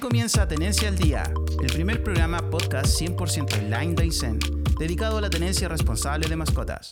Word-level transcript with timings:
Comienza 0.00 0.46
Tenencia 0.46 0.88
al 0.88 0.96
Día, 0.96 1.24
el 1.60 1.72
primer 1.72 2.02
programa 2.04 2.38
podcast 2.50 3.00
100% 3.00 3.58
online 3.64 3.94
de 3.94 4.04
dedicado 4.78 5.18
a 5.18 5.20
la 5.20 5.30
tenencia 5.30 5.68
responsable 5.68 6.28
de 6.28 6.36
mascotas. 6.36 6.90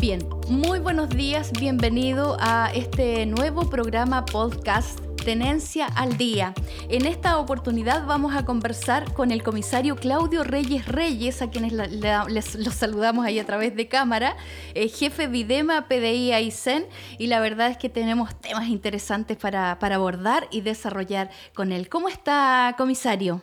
Bien, 0.00 0.20
muy 0.48 0.78
buenos 0.78 1.08
días, 1.08 1.50
bienvenido 1.58 2.36
a 2.38 2.70
este 2.74 3.26
nuevo 3.26 3.68
programa 3.68 4.24
podcast 4.24 5.05
Tenencia 5.26 5.86
al 5.86 6.16
Día. 6.16 6.54
En 6.88 7.04
esta 7.04 7.38
oportunidad 7.38 8.06
vamos 8.06 8.36
a 8.36 8.44
conversar 8.44 9.12
con 9.12 9.32
el 9.32 9.42
comisario 9.42 9.96
Claudio 9.96 10.44
Reyes 10.44 10.86
Reyes, 10.86 11.42
a 11.42 11.50
quienes 11.50 11.72
les, 11.72 12.54
los 12.54 12.74
saludamos 12.74 13.26
ahí 13.26 13.40
a 13.40 13.44
través 13.44 13.74
de 13.74 13.88
cámara, 13.88 14.36
eh, 14.74 14.86
jefe 14.86 15.26
Videma 15.26 15.88
PDI 15.88 16.30
Aysén, 16.30 16.84
y 17.18 17.26
la 17.26 17.40
verdad 17.40 17.72
es 17.72 17.76
que 17.76 17.88
tenemos 17.88 18.40
temas 18.40 18.68
interesantes 18.68 19.36
para, 19.36 19.80
para 19.80 19.96
abordar 19.96 20.46
y 20.52 20.60
desarrollar 20.60 21.30
con 21.56 21.72
él. 21.72 21.88
¿Cómo 21.88 22.08
está, 22.08 22.76
comisario? 22.78 23.42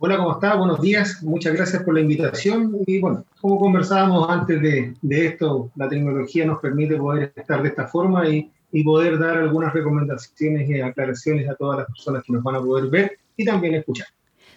Hola, 0.00 0.16
¿cómo 0.16 0.32
está? 0.32 0.56
Buenos 0.56 0.80
días. 0.80 1.22
Muchas 1.22 1.54
gracias 1.54 1.84
por 1.84 1.94
la 1.94 2.00
invitación. 2.00 2.78
Y 2.88 3.00
bueno, 3.00 3.24
como 3.40 3.60
conversábamos 3.60 4.28
antes 4.28 4.60
de, 4.60 4.94
de, 5.00 5.26
esto, 5.26 5.70
la 5.76 5.88
tecnología 5.88 6.44
nos 6.44 6.58
permite 6.58 6.96
poder 6.96 7.32
estar 7.36 7.62
de 7.62 7.68
esta 7.68 7.86
forma 7.86 8.28
y 8.28 8.50
y 8.74 8.82
poder 8.82 9.20
dar 9.20 9.38
algunas 9.38 9.72
recomendaciones 9.72 10.68
y 10.68 10.80
aclaraciones 10.80 11.48
a 11.48 11.54
todas 11.54 11.78
las 11.78 11.86
personas 11.86 12.24
que 12.24 12.32
nos 12.32 12.42
van 12.42 12.56
a 12.56 12.60
poder 12.60 12.90
ver 12.90 13.18
y 13.36 13.44
también 13.44 13.76
escuchar. 13.76 14.08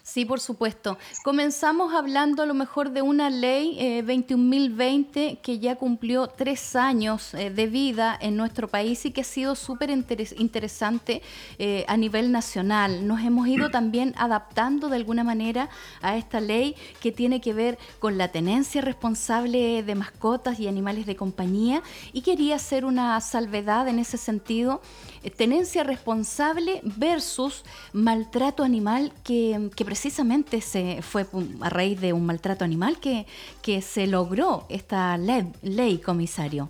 Sí, 0.07 0.23
por 0.23 0.39
supuesto. 0.39 0.97
Comenzamos 1.21 1.93
hablando 1.93 2.41
a 2.41 2.45
lo 2.45 2.53
mejor 2.53 2.91
de 2.91 3.01
una 3.01 3.29
ley 3.29 3.75
eh, 3.77 4.05
21.020 4.05 5.41
que 5.41 5.59
ya 5.59 5.75
cumplió 5.75 6.27
tres 6.27 6.77
años 6.77 7.33
eh, 7.33 7.49
de 7.49 7.67
vida 7.67 8.17
en 8.21 8.37
nuestro 8.37 8.69
país 8.69 9.05
y 9.05 9.11
que 9.11 9.19
ha 9.19 9.25
sido 9.25 9.53
súper 9.55 9.89
interesante 9.89 11.21
eh, 11.59 11.83
a 11.89 11.97
nivel 11.97 12.31
nacional. 12.31 13.05
Nos 13.05 13.19
hemos 13.19 13.49
ido 13.49 13.69
también 13.69 14.13
adaptando 14.15 14.87
de 14.87 14.95
alguna 14.95 15.25
manera 15.25 15.69
a 16.01 16.15
esta 16.15 16.39
ley 16.39 16.77
que 17.01 17.11
tiene 17.11 17.41
que 17.41 17.53
ver 17.53 17.77
con 17.99 18.17
la 18.17 18.29
tenencia 18.29 18.79
responsable 18.81 19.83
de 19.83 19.95
mascotas 19.95 20.57
y 20.57 20.69
animales 20.69 21.05
de 21.05 21.17
compañía 21.17 21.83
y 22.13 22.21
quería 22.21 22.55
hacer 22.55 22.85
una 22.85 23.19
salvedad 23.19 23.89
en 23.89 23.99
ese 23.99 24.17
sentido 24.17 24.81
eh, 25.23 25.29
tenencia 25.29 25.83
responsable 25.83 26.81
versus 26.83 27.63
maltrato 27.91 28.63
animal 28.63 29.11
que, 29.23 29.69
precisamente 29.97 30.61
se 30.61 31.01
fue 31.01 31.25
a 31.61 31.69
raíz 31.69 31.99
de 31.99 32.13
un 32.13 32.23
maltrato 32.23 32.63
animal 32.63 32.99
que, 32.99 33.25
que 33.63 33.81
se 33.81 34.05
logró 34.05 34.67
esta 34.69 35.17
ley, 35.17 35.97
comisario. 35.97 36.69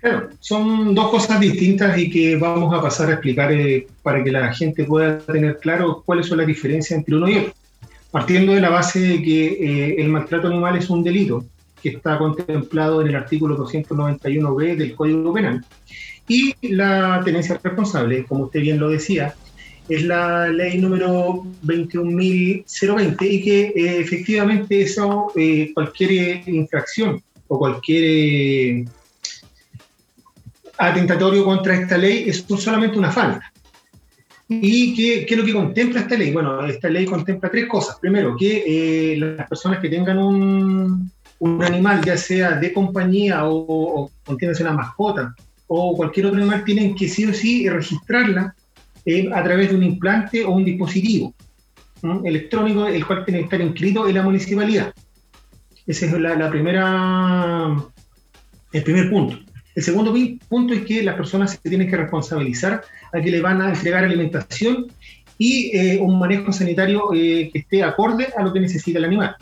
Claro, 0.00 0.28
son 0.38 0.94
dos 0.94 1.10
cosas 1.10 1.40
distintas 1.40 1.98
y 1.98 2.08
que 2.08 2.36
vamos 2.36 2.72
a 2.72 2.80
pasar 2.80 3.08
a 3.08 3.14
explicar 3.14 3.50
eh, 3.50 3.88
para 4.04 4.22
que 4.22 4.30
la 4.30 4.54
gente 4.54 4.84
pueda 4.84 5.18
tener 5.18 5.58
claro 5.58 6.04
cuáles 6.06 6.26
son 6.26 6.38
las 6.38 6.46
diferencias 6.46 6.96
entre 6.96 7.16
uno 7.16 7.28
y 7.28 7.38
otro. 7.38 7.52
Partiendo 8.12 8.52
de 8.52 8.60
la 8.60 8.70
base 8.70 9.00
de 9.00 9.22
que 9.22 9.46
eh, 9.46 9.96
el 9.98 10.10
maltrato 10.10 10.46
animal 10.46 10.76
es 10.76 10.88
un 10.88 11.02
delito 11.02 11.44
que 11.82 11.88
está 11.88 12.18
contemplado 12.18 13.02
en 13.02 13.08
el 13.08 13.16
artículo 13.16 13.58
291b 13.58 14.76
del 14.76 14.94
Código 14.94 15.32
Penal 15.32 15.64
y 16.28 16.54
la 16.68 17.20
tenencia 17.24 17.58
responsable, 17.60 18.24
como 18.26 18.44
usted 18.44 18.60
bien 18.60 18.78
lo 18.78 18.90
decía, 18.90 19.34
es 19.88 20.02
la 20.04 20.48
ley 20.48 20.78
número 20.78 21.44
21.020 21.64 23.16
y 23.20 23.42
que 23.42 23.60
eh, 23.66 24.00
efectivamente 24.00 24.80
eso, 24.80 25.32
eh, 25.36 25.72
cualquier 25.74 26.12
eh, 26.12 26.42
infracción 26.46 27.22
o 27.48 27.58
cualquier 27.58 28.86
atentatorio 30.78 31.44
contra 31.44 31.74
esta 31.74 31.98
ley 31.98 32.24
es 32.28 32.44
solamente 32.58 32.98
una 32.98 33.12
falta. 33.12 33.52
¿Y 34.48 34.94
qué, 34.94 35.26
qué, 35.26 35.34
es 35.34 35.40
lo 35.40 35.46
que 35.46 35.52
contempla 35.52 36.00
esta 36.00 36.16
ley? 36.16 36.32
Bueno, 36.32 36.66
esta 36.66 36.88
ley 36.88 37.06
contempla 37.06 37.50
tres 37.50 37.66
cosas. 37.66 37.98
Primero, 37.98 38.36
que 38.36 39.16
las 39.18 39.48
personas 39.48 39.80
que 39.80 39.88
tengan 39.88 40.18
un, 40.18 41.10
un, 41.38 41.62
animal, 41.62 42.04
ya 42.04 42.16
sea 42.16 42.52
de 42.52 42.72
compañía 42.72 43.46
o, 43.46 43.56
o 44.02 44.10
una 44.26 44.72
mascota, 44.72 45.34
o 45.66 45.96
cualquier 45.96 46.26
otro 46.26 46.38
animal 46.38 46.62
tienen 46.62 46.94
que 46.94 47.08
sí 47.08 47.24
o 47.24 47.32
sí 47.32 47.68
registrarla 47.68 48.54
eh, 49.06 49.30
a 49.32 49.44
través 49.44 49.70
de 49.70 49.76
un 49.76 49.82
implante 49.82 50.44
o 50.44 50.52
un 50.52 50.64
dispositivo 50.64 51.34
electrónico, 52.24 52.86
el 52.86 53.06
cual 53.06 53.24
tiene 53.24 53.40
que 53.40 53.44
estar 53.44 53.60
inscrito 53.60 54.08
en 54.08 54.14
la 54.14 54.22
municipalidad. 54.22 54.92
Ese 55.86 56.06
es 56.06 56.12
la, 56.12 56.50
primera, 56.50 57.74
el 58.72 58.82
primer 58.82 59.10
punto. 59.10 59.38
El 59.74 59.82
segundo 59.82 60.14
punto 60.48 60.74
es 60.74 60.84
que 60.84 61.02
las 61.02 61.16
personas 61.16 61.52
se 61.52 61.68
tienen 61.68 61.90
que 61.90 61.96
responsabilizar 61.96 62.82
a 63.12 63.20
que 63.20 63.30
le 63.30 63.40
van 63.40 63.60
a 63.60 63.70
entregar 63.70 64.04
alimentación 64.04 64.86
y 65.36 65.76
eh, 65.76 65.98
un 66.00 66.18
manejo 66.18 66.52
sanitario 66.52 67.12
eh, 67.12 67.50
que 67.52 67.60
esté 67.60 67.82
acorde 67.82 68.28
a 68.36 68.42
lo 68.42 68.52
que 68.52 68.60
necesita 68.60 68.98
el 68.98 69.06
animal. 69.06 69.36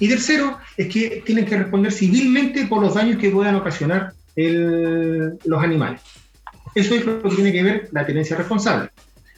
Y 0.00 0.08
tercero 0.08 0.58
es 0.76 0.88
que 0.88 1.22
tienen 1.24 1.46
que 1.46 1.56
responder 1.56 1.92
civilmente 1.92 2.66
por 2.66 2.82
los 2.82 2.94
daños 2.94 3.18
que 3.18 3.30
puedan 3.30 3.54
ocasionar 3.54 4.12
los 4.36 5.62
animales. 5.62 6.02
Eso 6.76 6.94
es 6.94 7.06
lo 7.06 7.22
que 7.22 7.30
tiene 7.30 7.52
que 7.52 7.62
ver 7.62 7.88
la 7.92 8.04
tenencia 8.04 8.36
responsable. 8.36 8.90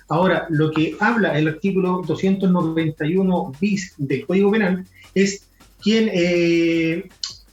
Ahora, 0.09 0.47
lo 0.50 0.72
que 0.72 0.97
habla 0.99 1.38
el 1.38 1.47
artículo 1.47 2.03
291 2.04 3.53
bis 3.60 3.94
del 3.97 4.26
Código 4.26 4.50
Penal 4.50 4.84
es 5.15 5.47
quien 5.81 6.10
eh, 6.12 7.09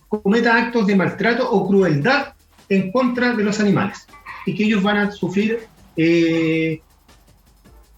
cometa 0.09 0.57
actos 0.57 0.87
de 0.87 0.95
maltrato 0.95 1.47
o 1.51 1.67
crueldad 1.67 2.33
en 2.67 2.91
contra 2.91 3.35
de 3.35 3.43
los 3.43 3.59
animales 3.59 4.07
y 4.47 4.55
que 4.55 4.63
ellos 4.63 4.81
van 4.81 4.97
a 4.97 5.11
sufrir 5.11 5.59
eh, 5.95 6.81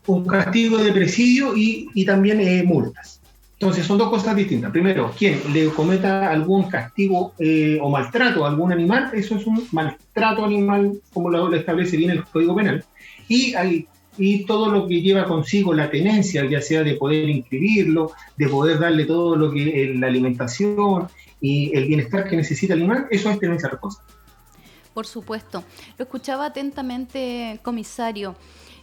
un 0.07 0.27
castigo 0.27 0.79
de 0.79 0.91
presidio 0.91 1.53
y, 1.55 2.03
también 2.05 2.41
eh, 2.41 2.63
multas. 2.63 3.21
Entonces 3.59 3.87
son 3.87 3.97
dos 3.97 4.09
cosas 4.09 4.35
distintas. 4.35 4.71
Primero, 4.71 5.11
quien 5.17 5.41
le 5.51 5.69
cometa 5.69 6.29
algún 6.29 6.69
castigo 6.69 7.33
eh, 7.39 7.79
o 7.81 7.89
maltrato 7.89 8.45
a 8.45 8.49
algún 8.49 8.71
animal, 8.71 9.09
eso 9.13 9.35
es 9.35 9.47
un 9.47 9.67
maltrato 9.71 10.45
animal, 10.45 10.99
como 11.11 11.31
lo 11.31 11.51
establece 11.55 11.97
bien 11.97 12.11
el 12.11 12.23
Código 12.23 12.55
Penal. 12.55 12.85
Y, 13.27 13.55
hay, 13.55 13.87
y 14.15 14.45
todo 14.45 14.69
lo 14.69 14.87
que 14.87 15.01
lleva 15.01 15.25
consigo 15.25 15.73
la 15.73 15.89
tenencia, 15.89 16.45
ya 16.45 16.61
sea 16.61 16.83
de 16.83 16.93
poder 16.95 17.27
inscribirlo, 17.29 18.11
de 18.37 18.47
poder 18.47 18.77
darle 18.77 19.05
todo 19.05 19.35
lo 19.35 19.51
que 19.51 19.83
es 19.83 19.99
la 19.99 20.05
alimentación 20.05 21.07
y 21.41 21.75
el 21.75 21.87
bienestar 21.87 22.29
que 22.29 22.35
necesita 22.35 22.75
el 22.75 22.81
animal, 22.81 23.07
eso 23.09 23.31
es 23.31 23.39
tenencia 23.39 23.69
responsable. 23.69 24.13
Por 24.93 25.07
supuesto. 25.07 25.63
Lo 25.97 26.03
escuchaba 26.05 26.45
atentamente, 26.45 27.59
comisario. 27.63 28.35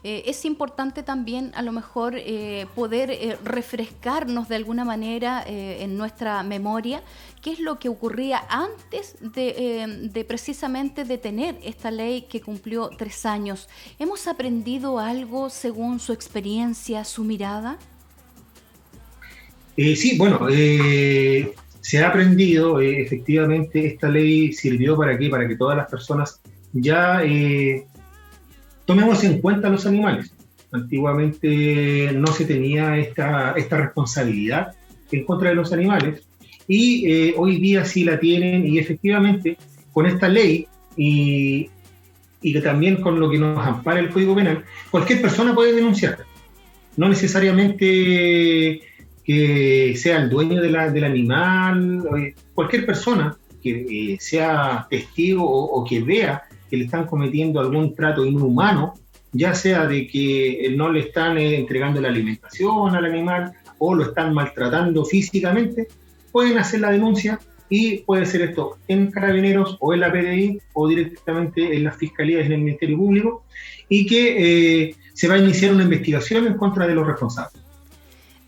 Eh, 0.07 0.25
es 0.27 0.45
importante 0.45 1.03
también 1.03 1.51
a 1.55 1.63
lo 1.63 1.73
mejor 1.73 2.15
eh, 2.15 2.67
poder 2.75 3.11
eh, 3.11 3.39
refrescarnos 3.43 4.51
de 4.51 4.57
alguna 4.57 4.85
manera 4.85 5.43
en 5.47 5.97
nuestra 5.97 6.43
memoria 6.43 7.03
qué 7.41 7.53
es 7.53 7.59
lo 7.59 7.79
que 7.79 7.89
ocurría 7.89 8.45
antes 8.51 9.17
de, 9.21 10.25
precisamente 10.29 11.05
de 11.05 11.17
tener 11.17 11.57
esta 11.65 11.91
ley 11.91 12.27
que 12.29 12.43
cumplió 12.43 12.91
tres 12.99 13.25
años. 13.25 13.69
¿Hemos 13.99 14.27
aprendido 14.27 14.99
algo 14.99 15.49
según 15.49 16.01
su 16.01 16.13
experiencia, 16.13 17.05
su 17.05 17.25
mirada? 17.25 17.79
sí, 19.77 20.19
bueno, 20.19 20.47
se 21.81 22.03
ha 22.03 22.09
aprendido, 22.09 22.81
efectivamente, 22.81 23.87
esta 23.87 24.09
ley 24.09 24.53
sirvió 24.53 24.97
para 24.97 25.17
qué? 25.19 25.31
Para 25.31 25.49
que 25.49 25.57
todas 25.57 25.77
las 25.77 25.91
personas 25.91 26.41
ya 26.73 27.23
tomemos 28.84 29.22
en 29.25 29.41
cuenta 29.41 29.69
los 29.69 29.87
animales. 29.87 30.33
Antiguamente 30.72 32.11
no 32.15 32.27
se 32.28 32.45
tenía 32.45 32.99
esta, 32.99 33.53
esta 33.53 33.78
responsabilidad 33.78 34.75
en 35.12 35.25
contra 35.25 35.50
de 35.50 35.55
los 35.55 35.73
animales 35.73 36.26
y 36.67 37.11
eh, 37.11 37.35
hoy 37.37 37.59
día 37.59 37.85
sí 37.85 38.05
la 38.05 38.19
tienen 38.19 38.67
y 38.67 38.79
efectivamente 38.79 39.56
con 39.93 40.06
esta 40.06 40.29
ley 40.29 40.67
y, 40.97 41.69
y 42.43 42.61
también 42.61 42.97
con 42.97 43.20
lo 43.20 43.31
que 43.31 43.38
nos 43.38 43.64
ampara 43.64 44.00
el 44.00 44.11
Código 44.11 44.35
Penal, 44.35 44.64
cualquier 44.91 45.23
persona 45.23 45.55
puede 45.55 45.75
denunciar. 45.75 46.19
No 46.97 47.09
necesariamente 47.09 48.81
que 49.25 49.94
sea 49.97 50.19
el 50.19 50.29
dueño 50.29 50.61
de 50.61 50.70
la, 50.70 50.91
del 50.91 51.05
animal, 51.05 52.35
cualquier 52.55 52.85
persona 52.85 53.37
que 53.62 53.87
eh, 54.12 54.17
sea 54.20 54.87
testigo 54.91 55.44
o, 55.44 55.81
o, 55.81 55.85
que 55.85 56.03
vea 56.03 56.43
que 56.69 56.76
le 56.76 56.84
están 56.84 57.06
cometiendo 57.06 57.61
algún 57.61 57.94
trato 57.94 58.25
inhumano, 58.25 58.94
ya 59.32 59.55
sea 59.55 59.87
de 59.87 60.06
que 60.06 60.72
no 60.76 60.90
le 60.90 61.00
están 61.00 61.38
eh, 61.38 61.56
entregando 61.56 62.00
la 62.00 62.08
alimentación 62.08 62.94
al 62.94 63.05
animal 63.05 63.52
o 63.78 63.94
lo 63.94 64.05
están 64.05 64.32
maltratando 64.32 65.05
físicamente, 65.05 65.88
pueden 66.32 66.58
hacer 66.58 66.81
la 66.81 66.90
denuncia 66.90 67.38
y 67.69 67.99
puede 67.99 68.26
ser 68.26 68.43
esto 68.43 68.78
en 68.88 69.11
Carabineros 69.11 69.76
o 69.81 69.94
en 69.94 70.00
la 70.00 70.12
PDI 70.12 70.61
o 70.75 70.88
directamente 70.88 71.75
en 71.75 71.84
las 71.84 71.96
fiscalías 71.96 72.46
en 72.46 72.52
el 72.52 72.61
Ministerio 72.61 72.96
Público 72.99 73.44
y 73.88 74.06
que 74.06 74.88
eh, 74.88 74.94
se 75.12 75.28
va 75.28 75.34
a 75.34 75.38
iniciar 75.38 75.75
una 75.75 75.84
investigación 75.84 76.46
en 76.46 76.55
contra 76.55 76.87
de 76.87 76.94
los 76.94 77.06
responsables. 77.06 77.63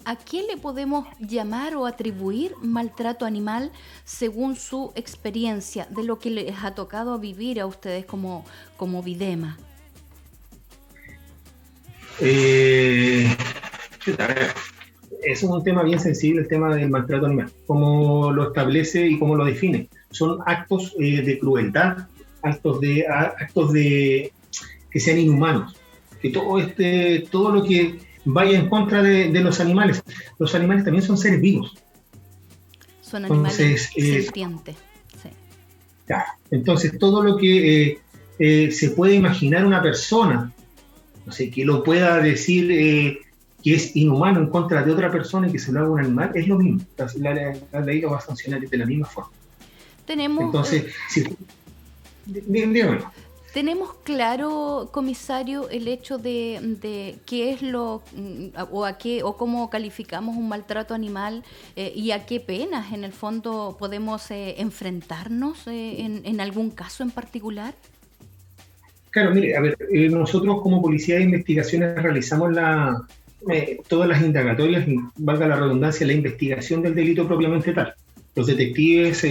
¿A 0.06 0.14
quién 0.14 0.46
le 0.46 0.56
podemos 0.56 1.04
llamar 1.18 1.74
o 1.74 1.84
atribuir 1.84 2.52
maltrato 2.62 3.26
animal 3.26 3.72
según 4.04 4.54
su 4.54 4.92
experiencia 4.94 5.88
de 5.90 6.04
lo 6.04 6.20
que 6.20 6.30
les 6.30 6.54
ha 6.62 6.76
tocado 6.76 7.18
vivir 7.18 7.58
a 7.58 7.66
ustedes 7.66 8.06
como, 8.06 8.44
como 8.76 9.02
Videma? 9.02 9.58
Eh, 12.20 13.36
es 15.24 15.42
un 15.42 15.64
tema 15.64 15.82
bien 15.82 15.98
sensible, 15.98 16.42
el 16.42 16.46
tema 16.46 16.72
del 16.76 16.88
maltrato 16.88 17.26
animal, 17.26 17.50
cómo 17.66 18.30
lo 18.30 18.46
establece 18.46 19.08
y 19.08 19.18
cómo 19.18 19.34
lo 19.34 19.44
define. 19.44 19.88
Son 20.12 20.38
actos 20.46 20.94
eh, 21.00 21.22
de 21.22 21.36
crueldad, 21.40 22.06
actos 22.42 22.80
de, 22.80 23.04
actos 23.08 23.72
de 23.72 24.32
que 24.88 25.00
sean 25.00 25.18
inhumanos, 25.18 25.74
que 26.22 26.30
todo 26.30 26.60
este, 26.60 27.26
todo 27.28 27.50
lo 27.50 27.64
que 27.64 28.06
vaya 28.26 28.58
en 28.58 28.68
contra 28.68 29.02
de, 29.02 29.28
los 29.40 29.60
animales. 29.60 30.02
Los 30.38 30.54
animales 30.54 30.84
también 30.84 31.02
son 31.02 31.16
seres 31.16 31.40
vivos. 31.40 31.74
Son 33.00 33.24
animales 33.24 33.90
eh, 33.96 34.26
Entonces, 36.50 36.98
todo 36.98 37.22
lo 37.22 37.36
que 37.36 37.82
eh, 37.82 37.98
eh, 38.38 38.70
se 38.72 38.90
puede 38.90 39.14
imaginar 39.14 39.64
una 39.64 39.80
persona, 39.80 40.52
no 41.24 41.32
sé, 41.32 41.50
que 41.50 41.64
lo 41.64 41.82
pueda 41.82 42.20
decir 42.20 42.68
que 43.62 43.74
es 43.74 43.96
inhumano 43.96 44.40
en 44.40 44.48
contra 44.48 44.82
de 44.82 44.92
otra 44.92 45.10
persona 45.10 45.48
y 45.48 45.52
que 45.52 45.58
se 45.58 45.72
lo 45.72 45.80
haga 45.80 45.90
un 45.90 46.00
animal, 46.00 46.32
es 46.34 46.48
lo 46.48 46.58
mismo. 46.58 46.80
La, 47.18 47.80
ley 47.80 48.00
lo 48.00 48.10
va 48.10 48.18
a 48.18 48.20
sancionar 48.20 48.60
de 48.60 48.76
la 48.76 48.86
misma 48.86 49.06
forma. 49.06 49.30
Tenemos. 50.04 50.44
Entonces, 50.44 50.84
dígame. 52.26 52.98
¿Tenemos 53.56 53.94
claro, 54.04 54.90
comisario, 54.92 55.70
el 55.70 55.88
hecho 55.88 56.18
de, 56.18 57.16
qué 57.24 57.52
es 57.52 57.62
lo 57.62 58.02
mm, 58.14 58.48
o 58.70 58.84
a 58.84 58.98
qué 58.98 59.22
o 59.22 59.38
cómo 59.38 59.70
calificamos 59.70 60.36
un 60.36 60.46
maltrato 60.46 60.92
animal 60.92 61.42
eh, 61.74 61.90
y 61.96 62.10
a 62.10 62.26
qué 62.26 62.38
penas 62.38 62.92
en 62.92 63.02
el 63.02 63.12
fondo 63.12 63.74
podemos 63.78 64.30
eh, 64.30 64.56
enfrentarnos 64.58 65.66
eh, 65.68 66.02
en, 66.22 66.40
algún 66.42 66.70
caso 66.70 67.02
en 67.02 67.10
particular? 67.10 67.72
Claro, 69.08 69.34
mire, 69.34 69.56
a 69.56 69.62
ver, 69.62 69.78
nosotros 70.10 70.60
como 70.60 70.82
Policía 70.82 71.14
de 71.14 71.22
Investigaciones 71.22 71.94
realizamos 72.02 72.54
todas 73.88 74.06
las 74.06 74.20
indagatorias 74.20 74.84
valga 75.16 75.48
la 75.48 75.56
redundancia, 75.56 76.06
la 76.06 76.12
investigación 76.12 76.82
del 76.82 76.94
delito 76.94 77.26
propiamente 77.26 77.72
tal. 77.72 77.94
Los 78.34 78.48
detectives 78.48 79.24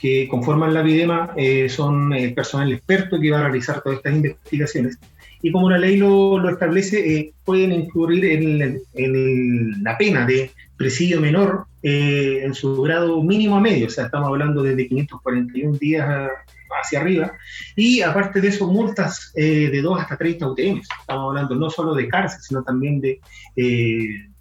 que 0.00 0.26
conforman 0.28 0.72
la 0.72 0.82
VIDEMA 0.82 1.34
eh, 1.36 1.68
son 1.68 2.12
eh, 2.14 2.30
personal 2.30 2.72
experto 2.72 3.20
que 3.20 3.30
va 3.30 3.40
a 3.40 3.42
realizar 3.44 3.82
todas 3.82 3.98
estas 3.98 4.14
investigaciones. 4.14 4.98
Y 5.42 5.52
como 5.52 5.70
la 5.70 5.78
ley 5.78 5.96
lo, 5.96 6.48
establece, 6.48 7.16
eh, 7.16 7.32
pueden 7.44 7.72
incurrir 7.72 8.24
en, 8.24 9.82
la 9.82 9.96
pena 9.98 10.26
de 10.26 10.50
presidio 10.76 11.20
menor 11.20 11.66
en 11.82 12.52
su 12.54 12.82
grado 12.82 13.22
mínimo 13.22 13.56
a 13.56 13.60
medio, 13.60 13.86
o 13.86 13.90
sea, 13.90 14.04
estamos 14.04 14.28
hablando 14.28 14.62
desde 14.62 14.86
541 14.86 15.78
días 15.78 16.30
hacia 16.82 17.00
arriba, 17.00 17.32
y 17.74 18.02
aparte 18.02 18.42
de 18.42 18.48
eso, 18.48 18.70
multas 18.70 19.32
de 19.34 19.80
2 19.82 19.98
hasta 19.98 20.18
30 20.18 20.46
UTM. 20.46 20.80
Estamos 21.00 21.30
hablando 21.30 21.54
no 21.54 21.70
solo 21.70 21.94
de 21.94 22.06
cárcel, 22.06 22.40
sino 22.42 22.62
también 22.62 23.00
de 23.00 23.18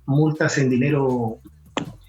multas 0.06 0.58
en 0.58 0.70
dinero 0.70 1.40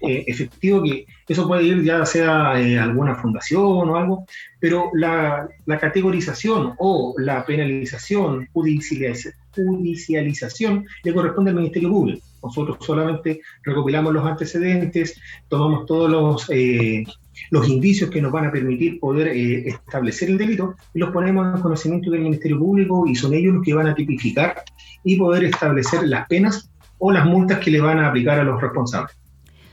eh, 0.01 0.23
efectivo, 0.25 0.81
que 0.81 1.05
eso 1.27 1.47
puede 1.47 1.63
ir 1.63 1.83
ya 1.83 2.03
sea 2.05 2.59
eh, 2.59 2.79
alguna 2.79 3.15
fundación 3.15 3.89
o 3.89 3.95
algo, 3.95 4.25
pero 4.59 4.89
la, 4.93 5.47
categorización 5.79 6.73
o 6.79 7.13
la 7.17 7.45
penalización, 7.45 8.47
judicialización, 8.51 10.85
le 11.03 11.13
corresponde 11.13 11.51
al 11.51 11.57
Ministerio 11.57 11.89
Público. 11.89 12.25
Nosotros 12.41 12.77
solamente 12.81 13.41
recopilamos 13.63 14.11
los 14.11 14.25
antecedentes, 14.25 15.21
tomamos 15.47 15.85
todos 15.85 16.09
los, 16.09 16.49
eh, 16.49 17.03
los 17.51 17.69
indicios 17.69 18.09
que 18.09 18.21
nos 18.21 18.31
van 18.31 18.47
a 18.47 18.51
permitir 18.51 18.99
poder 18.99 19.27
establecer 19.27 20.31
el 20.31 20.39
delito 20.39 20.73
y 20.95 20.99
los 20.99 21.11
ponemos 21.11 21.55
en 21.55 21.61
conocimiento 21.61 22.09
del 22.09 22.21
Ministerio 22.21 22.57
Público 22.57 23.05
y 23.05 23.13
son 23.13 23.35
ellos 23.35 23.53
los 23.53 23.63
que 23.63 23.75
van 23.75 23.87
a 23.87 23.93
tipificar 23.93 24.63
y 25.03 25.17
poder 25.17 25.43
establecer 25.43 26.07
las 26.07 26.27
penas 26.27 26.71
o 26.97 27.11
las 27.11 27.25
multas 27.25 27.59
que 27.59 27.69
le 27.69 27.81
van 27.81 27.99
a 27.99 28.09
aplicar 28.09 28.39
a 28.39 28.43
los 28.43 28.59
responsables. 28.59 29.20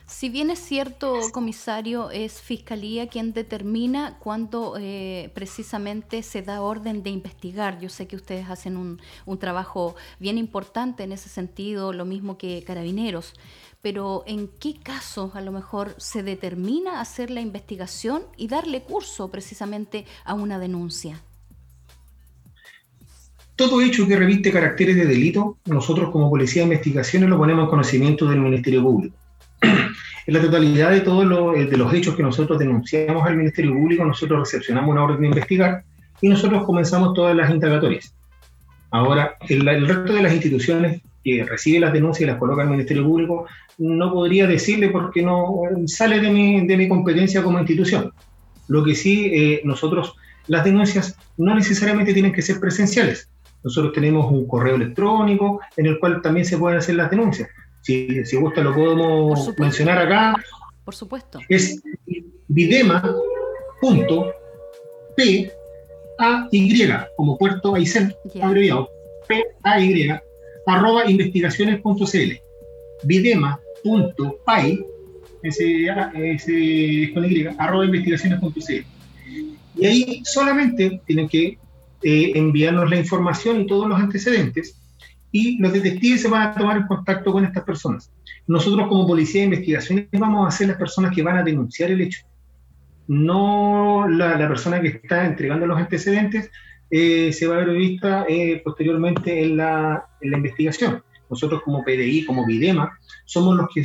Si 0.09 0.31
bien 0.31 0.49
es 0.49 0.59
cierto, 0.59 1.21
comisario, 1.33 2.11
es 2.11 2.41
Fiscalía 2.41 3.09
quien 3.09 3.35
determina 3.35 4.17
cuándo 4.19 4.77
eh, 4.81 5.31
precisamente 5.35 6.23
se 6.23 6.41
da 6.41 6.63
orden 6.63 7.03
de 7.03 7.11
investigar. 7.11 7.79
Yo 7.79 7.91
sé 7.91 8.07
que 8.07 8.17
ustedes 8.17 8.49
hacen 8.49 8.79
un, 8.79 9.39
trabajo 9.39 9.97
bien 10.19 10.39
importante 10.39 11.03
en 11.03 11.13
ese 11.13 11.29
sentido, 11.29 11.93
lo 11.93 12.07
mismo 12.07 12.39
que 12.39 12.65
carabineros. 12.67 13.35
Pero 13.83 14.25
¿en 14.27 14.49
qué 14.49 14.81
casos 14.83 15.37
a 15.37 15.43
lo 15.43 15.53
mejor 15.53 15.95
se 15.99 16.23
determina 16.23 17.03
hacer 17.03 17.31
la 17.31 17.43
investigación 17.43 18.23
y 18.39 18.49
darle 18.49 18.83
curso 18.83 19.31
precisamente 19.31 20.07
a 20.25 20.33
una 20.33 20.59
denuncia? 20.59 21.21
Todo 23.57 23.83
hecho 23.83 24.09
que 24.09 24.17
reviste 24.17 24.51
caracteres 24.51 24.97
de 24.97 25.05
delito, 25.05 25.59
nosotros 25.67 26.11
como 26.11 26.31
Policía 26.31 26.63
de 26.63 26.69
Investigaciones 26.69 27.29
lo 27.29 27.37
ponemos 27.37 27.65
en 27.65 27.71
conocimiento 27.71 28.27
del 28.27 28.41
Ministerio 28.41 28.83
Público 28.83 29.15
en 30.29 30.35
la 30.35 30.43
totalidad 30.43 30.91
de 30.91 31.01
todos 31.01 31.57
eh, 31.57 31.65
de 31.65 31.77
los 31.79 31.93
hechos 31.95 32.15
que 32.15 32.23
nosotros 32.23 32.59
denunciamos 32.59 33.27
al 33.27 33.35
Ministerio 33.35 33.73
Público, 33.73 34.05
nosotros 34.05 34.41
recepcionamos 34.41 34.91
una 34.91 35.03
orden 35.03 35.23
de 35.23 35.27
investigar 35.29 35.85
y 36.21 36.29
nosotros 36.29 36.67
comenzamos 36.67 37.15
todas 37.15 37.35
las 37.35 37.51
indagatorias. 37.51 38.15
Ahora, 38.91 39.39
el, 39.49 39.89
resto 39.89 40.13
de 40.13 40.23
las 40.23 40.35
instituciones 40.35 41.01
que 41.25 41.47
reciben 41.49 41.81
las 41.81 41.95
denuncias 41.95 42.21
y 42.21 42.27
las 42.27 42.37
coloca 42.37 42.61
al 42.61 42.69
Ministerio 42.69 43.05
Público, 43.05 43.47
no 43.79 44.13
podría 44.13 44.47
decirle 44.47 44.91
porque 44.91 45.23
no 45.23 45.63
sale 45.87 46.21
de 46.21 46.31
mi, 46.31 46.67
de 46.67 46.77
mi 46.77 46.89
competencia 46.89 47.43
como 47.43 47.59
institución. 47.59 48.13
Lo 48.67 48.85
que 48.85 48.95
sí, 48.95 49.31
eh, 49.33 49.63
nosotros, 49.65 50.15
las 50.47 50.63
denuncias 50.63 51.17
no 51.39 51.55
necesariamente 51.55 52.13
tienen 52.13 52.35
que 52.35 52.43
ser 52.43 52.61
presenciales. 52.61 53.31
Nosotros 53.65 53.95
tenemos 53.95 54.31
un 54.31 54.47
correo 54.47 54.75
electrónico 54.77 55.61
en 55.75 55.87
el 55.87 55.99
cual 55.99 56.21
también 56.21 56.45
se 56.45 56.59
pueden 56.59 56.77
hacer 56.77 56.97
las 56.97 57.11
denuncias. 57.11 57.49
Si, 57.89 58.23
si 58.27 58.37
gusta 58.37 58.61
lo 58.61 58.75
podemos 58.75 59.59
mencionar 59.59 59.97
acá. 59.97 60.35
Por 60.85 60.95
supuesto. 60.95 61.41
Es 61.49 61.81
videma.p 62.49 62.93
a 66.19 66.49
y 66.53 66.89
como 67.17 67.39
Puerto 67.39 67.75
Aysén, 67.77 68.15
abreviado, 68.43 68.91
p 69.27 69.43
a 69.63 69.81
y 69.81 70.07
arroba 70.67 71.11
investigaciones.cl 71.11 72.33
videma.pay 73.05 74.85
ese, 75.43 75.87
ese 76.15 77.11
con 77.15 77.25
y 77.25 77.47
arroba 77.57 77.87
investigaciones.cl 77.87 78.85
y 79.77 79.87
ahí 79.87 80.23
solamente 80.27 81.01
tienen 81.07 81.27
que 81.27 81.57
eh, 82.03 82.33
enviarnos 82.35 82.91
la 82.91 82.97
información 82.99 83.63
y 83.63 83.67
todos 83.67 83.89
los 83.89 83.99
antecedentes 83.99 84.77
y 85.31 85.59
los 85.59 85.73
detectives 85.73 86.23
se 86.23 86.29
van 86.29 86.49
a 86.49 86.55
tomar 86.55 86.77
en 86.79 86.87
contacto 86.87 87.33
con 87.33 87.45
estas 87.45 87.65
personas. 87.65 88.11
Nosotros 88.47 88.89
como 88.89 89.07
policía 89.07 89.43
de 89.43 89.47
investigaciones 89.47 90.09
vamos 90.13 90.47
a 90.47 90.57
ser 90.57 90.69
las 90.69 90.77
personas 90.77 91.15
que 91.15 91.23
van 91.23 91.39
a 91.39 91.43
denunciar 91.43 91.91
el 91.91 92.01
hecho. 92.01 92.21
No 93.07 94.07
la, 94.09 94.37
persona 94.49 94.81
que 94.81 94.89
está 94.89 95.27
entregando 95.27 95.67
los 95.67 95.79
antecedentes 95.79 96.51
eh, 96.91 97.33
se 97.33 97.47
va 97.47 97.57
a 97.57 97.65
ver 97.65 97.77
vista 97.77 98.25
eh, 98.29 98.61
posteriormente 98.65 99.43
en 99.43 99.57
la, 99.59 100.07
en 100.21 100.31
la, 100.31 100.37
investigación. 100.39 101.03
Nosotros 101.31 101.63
como 101.63 101.85
PDI, 101.85 102.25
como 102.25 102.47
VIDEMA, 102.47 102.99
somos 103.27 103.57
los 103.57 103.69
que 103.75 103.85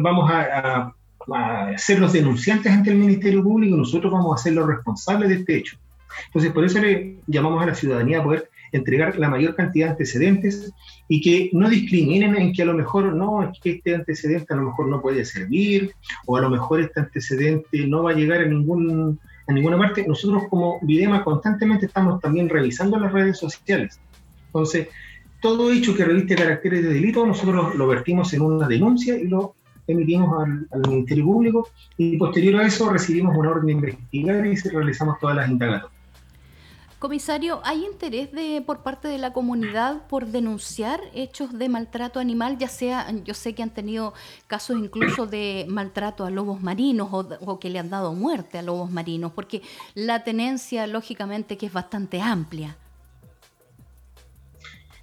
vamos 0.00 0.30
a, 0.30 0.92
a 1.30 1.78
ser 1.78 2.00
los 2.00 2.12
denunciantes 2.12 2.72
ante 2.72 2.90
el 2.90 2.96
Ministerio 2.96 3.42
Público 3.42 3.76
nosotros 3.76 4.12
vamos 4.12 4.40
a 4.40 4.42
ser 4.42 4.54
los 4.54 4.66
responsables 4.66 5.28
de 5.28 5.36
este 5.36 5.56
hecho. 5.58 5.76
Entonces, 6.26 6.52
por 6.52 6.64
eso 6.64 6.80
le 6.80 7.18
llamamos 7.26 7.62
a 7.62 7.66
la 7.66 7.74
ciudadanía 7.74 8.20
a 8.20 8.24
poder 8.24 8.50
entregar 8.72 9.18
la 9.18 9.28
mayor 9.28 9.54
cantidad 9.54 9.86
de 9.86 9.92
antecedentes 9.92 10.72
y 11.08 11.20
que 11.20 11.50
no 11.52 11.68
discriminen 11.68 12.36
en 12.36 12.52
que 12.52 12.62
a 12.62 12.66
lo 12.66 12.74
mejor 12.74 13.14
no, 13.14 13.42
es 13.42 13.60
que 13.60 13.70
este 13.72 13.94
antecedente 13.94 14.52
a 14.52 14.56
lo 14.56 14.64
mejor 14.64 14.88
no 14.88 15.00
puede 15.00 15.24
servir 15.24 15.92
o 16.26 16.36
a 16.36 16.40
lo 16.40 16.50
mejor 16.50 16.80
este 16.80 17.00
antecedente 17.00 17.86
no 17.86 18.02
va 18.02 18.12
a 18.12 18.14
llegar 18.14 18.40
a, 18.40 18.46
ningún, 18.46 19.20
a 19.46 19.52
ninguna 19.52 19.78
parte. 19.78 20.06
Nosotros 20.06 20.44
como 20.48 20.78
Videma 20.82 21.22
constantemente 21.22 21.86
estamos 21.86 22.20
también 22.20 22.48
revisando 22.48 22.98
las 22.98 23.12
redes 23.12 23.38
sociales. 23.38 24.00
Entonces, 24.46 24.88
todo 25.40 25.72
hecho 25.72 25.94
que 25.94 26.04
reviste 26.04 26.34
caracteres 26.34 26.82
de 26.82 26.94
delito, 26.94 27.26
nosotros 27.26 27.74
lo 27.74 27.86
vertimos 27.86 28.32
en 28.32 28.42
una 28.42 28.68
denuncia 28.68 29.16
y 29.16 29.26
lo 29.26 29.54
emitimos 29.86 30.46
al, 30.70 30.88
Ministerio 30.88 31.24
Público 31.24 31.68
y 31.96 32.16
posterior 32.16 32.60
a 32.60 32.66
eso 32.66 32.90
recibimos 32.90 33.36
una 33.36 33.50
orden 33.50 33.66
de 33.66 33.72
investigar 33.72 34.46
y 34.46 34.54
realizamos 34.54 35.18
todas 35.18 35.36
las 35.36 35.50
indagatorias. 35.50 35.91
Comisario, 37.02 37.60
¿hay 37.64 37.84
interés 37.84 38.30
de, 38.30 38.62
por 38.64 38.84
parte 38.84 39.08
de 39.08 39.18
la 39.18 39.32
comunidad 39.32 40.06
por 40.06 40.26
denunciar 40.26 41.00
hechos 41.16 41.58
de 41.58 41.68
maltrato 41.68 42.20
animal? 42.20 42.58
Ya 42.58 42.68
sea, 42.68 43.12
yo 43.24 43.34
sé 43.34 43.56
que 43.56 43.64
han 43.64 43.74
tenido 43.74 44.14
casos 44.46 44.78
incluso 44.78 45.26
de 45.26 45.66
maltrato 45.68 46.24
a 46.24 46.30
lobos 46.30 46.62
marinos 46.62 47.08
o, 47.10 47.58
que 47.58 47.70
le 47.70 47.80
han 47.80 47.90
dado 47.90 48.14
muerte 48.14 48.58
a 48.58 48.62
lobos 48.62 48.92
marinos, 48.92 49.32
porque 49.32 49.62
la 49.96 50.22
tenencia, 50.22 50.86
lógicamente, 50.86 51.56
que 51.56 51.66
es 51.66 51.72
bastante 51.72 52.20
amplia. 52.20 52.76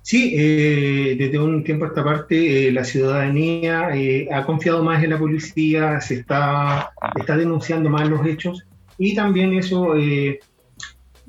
Sí, 0.01 0.35
eh, 0.37 1.17
desde 1.19 1.37
un 1.37 1.65
tiempo 1.65 1.83
a 1.83 1.89
esta 1.89 2.05
parte 2.05 2.69
eh, 2.69 2.71
la 2.71 2.85
ciudadanía 2.85 3.93
eh, 3.93 4.29
ha 4.31 4.45
confiado 4.45 4.81
más 4.85 5.03
en 5.03 5.09
la 5.09 5.19
policía, 5.19 5.99
se 5.99 6.21
está, 6.21 6.93
está 7.19 7.35
denunciando 7.35 7.89
más 7.89 8.07
los 8.07 8.25
hechos 8.25 8.65
y 8.97 9.15
también 9.15 9.53
eso 9.53 9.95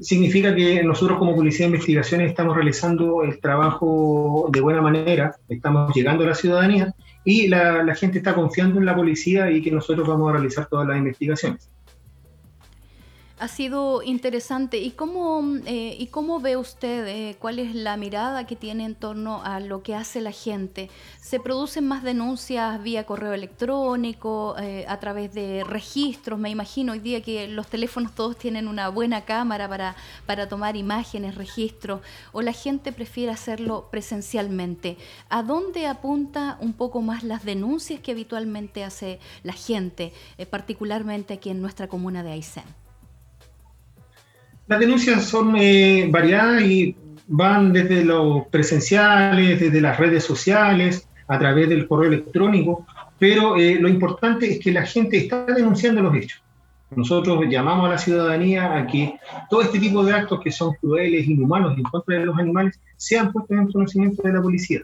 significa 0.01 0.55
que 0.55 0.83
nosotros 0.83 1.19
como 1.19 1.37
Policía 1.37 1.67
de 1.67 1.73
Investigaciones 1.73 2.31
estamos 2.31 2.57
realizando 2.57 3.23
el 3.23 3.39
trabajo 3.39 4.49
de 4.51 4.61
buena 4.61 4.81
manera, 4.81 5.37
estamos 5.49 5.95
llegando 5.95 6.25
a 6.25 6.29
la 6.29 6.35
ciudadanía 6.35 6.95
y 7.25 7.49
la, 7.49 7.83
la 7.83 7.95
gente 7.95 8.19
está 8.19 8.35
confiando 8.35 8.79
en 8.79 8.87
la 8.87 8.97
policía 8.97 9.51
y 9.51 9.61
que 9.63 9.71
nosotros 9.71 10.09
vamos 10.09 10.31
a 10.31 10.33
realizar 10.33 10.67
todas 10.67 10.89
las 10.89 10.97
investigaciones. 10.97 11.69
Ha 13.41 13.49
sido 13.49 14.03
interesante. 14.03 14.77
¿Y 14.77 14.91
cómo, 14.91 15.43
eh, 15.65 15.97
¿y 15.99 16.09
cómo 16.09 16.41
ve 16.41 16.59
usted 16.59 17.07
eh, 17.07 17.37
cuál 17.39 17.59
es 17.59 17.75
la 17.75 17.97
mirada 17.97 18.47
que 18.47 18.55
tiene 18.55 18.85
en 18.85 18.95
torno 18.95 19.43
a 19.43 19.61
lo 19.61 19.83
que 19.83 19.95
hace 19.95 20.21
la 20.21 20.31
gente? 20.31 20.91
¿Se 21.23 21.41
producen 21.41 21.89
más 21.89 22.03
denuncias 22.03 22.83
vía 22.83 23.07
correo 23.07 23.33
electrónico, 23.33 24.57
eh, 24.59 24.85
a 24.87 25.01
través 25.01 25.33
de 25.33 25.65
registros? 25.65 26.39
Me 26.39 26.51
imagino 26.51 26.93
hoy 26.93 26.99
día 26.99 27.23
que 27.23 27.49
los 27.49 27.67
teléfonos 27.67 28.15
todos 28.15 28.37
tienen 28.37 28.69
una 28.69 28.91
buena 28.91 29.25
cámara 29.25 29.67
para, 29.71 29.97
para 30.27 30.47
tomar 30.47 30.77
imágenes, 30.77 31.35
registros, 31.35 32.03
o 32.33 32.43
la 32.43 32.53
gente 32.53 32.93
prefiere 32.93 33.33
hacerlo 33.33 33.89
presencialmente. 33.91 34.99
¿A 35.31 35.43
dónde 35.43 35.87
apunta 35.87 36.59
un 36.61 36.75
poco 36.75 37.01
más 37.01 37.23
las 37.23 37.43
denuncias 37.47 38.01
que 38.01 38.13
habitualmente 38.13 38.85
hace 38.85 39.19
la 39.45 39.55
gente, 39.55 40.13
particularmente 40.51 41.33
aquí 41.33 41.49
en 41.49 41.63
nuestra 41.63 41.89
comuna 41.89 42.23
de 42.23 42.33
Aysén? 42.33 42.90
Las 44.71 44.79
denuncias 44.79 45.25
son 45.25 45.57
eh, 45.57 46.07
variadas 46.13 46.63
y 46.63 46.95
van 47.27 47.73
desde 47.73 48.05
los 48.05 48.47
presenciales, 48.53 49.59
desde 49.59 49.81
las 49.81 49.99
redes 49.99 50.23
sociales, 50.23 51.09
a 51.27 51.41
través 51.41 51.69
del 51.69 51.89
correo 51.89 52.13
electrónico, 52.13 52.87
pero 53.19 53.57
eh, 53.57 53.79
lo 53.81 53.89
importante 53.89 54.49
es 54.49 54.61
que 54.61 54.71
la 54.71 54.87
gente 54.87 55.17
está 55.17 55.45
denunciando 55.45 56.03
los 56.03 56.15
hechos. 56.15 56.41
Nosotros 56.95 57.45
llamamos 57.51 57.87
a 57.87 57.95
la 57.95 57.99
ciudadanía 57.99 58.77
a 58.79 58.87
que 58.87 59.17
todo 59.51 59.63
este 59.63 59.81
tipo 59.81 60.05
de 60.05 60.13
actos 60.13 60.41
que 60.41 60.53
son 60.53 60.73
crueles, 60.75 61.27
inhumanos 61.27 61.77
en 61.77 61.83
contra 61.83 62.21
de 62.21 62.27
los 62.27 62.39
animales 62.39 62.79
sean 62.97 63.33
puestos 63.33 63.59
en 63.59 63.73
conocimiento 63.73 64.23
de 64.23 64.35
la 64.35 64.41
policía, 64.41 64.83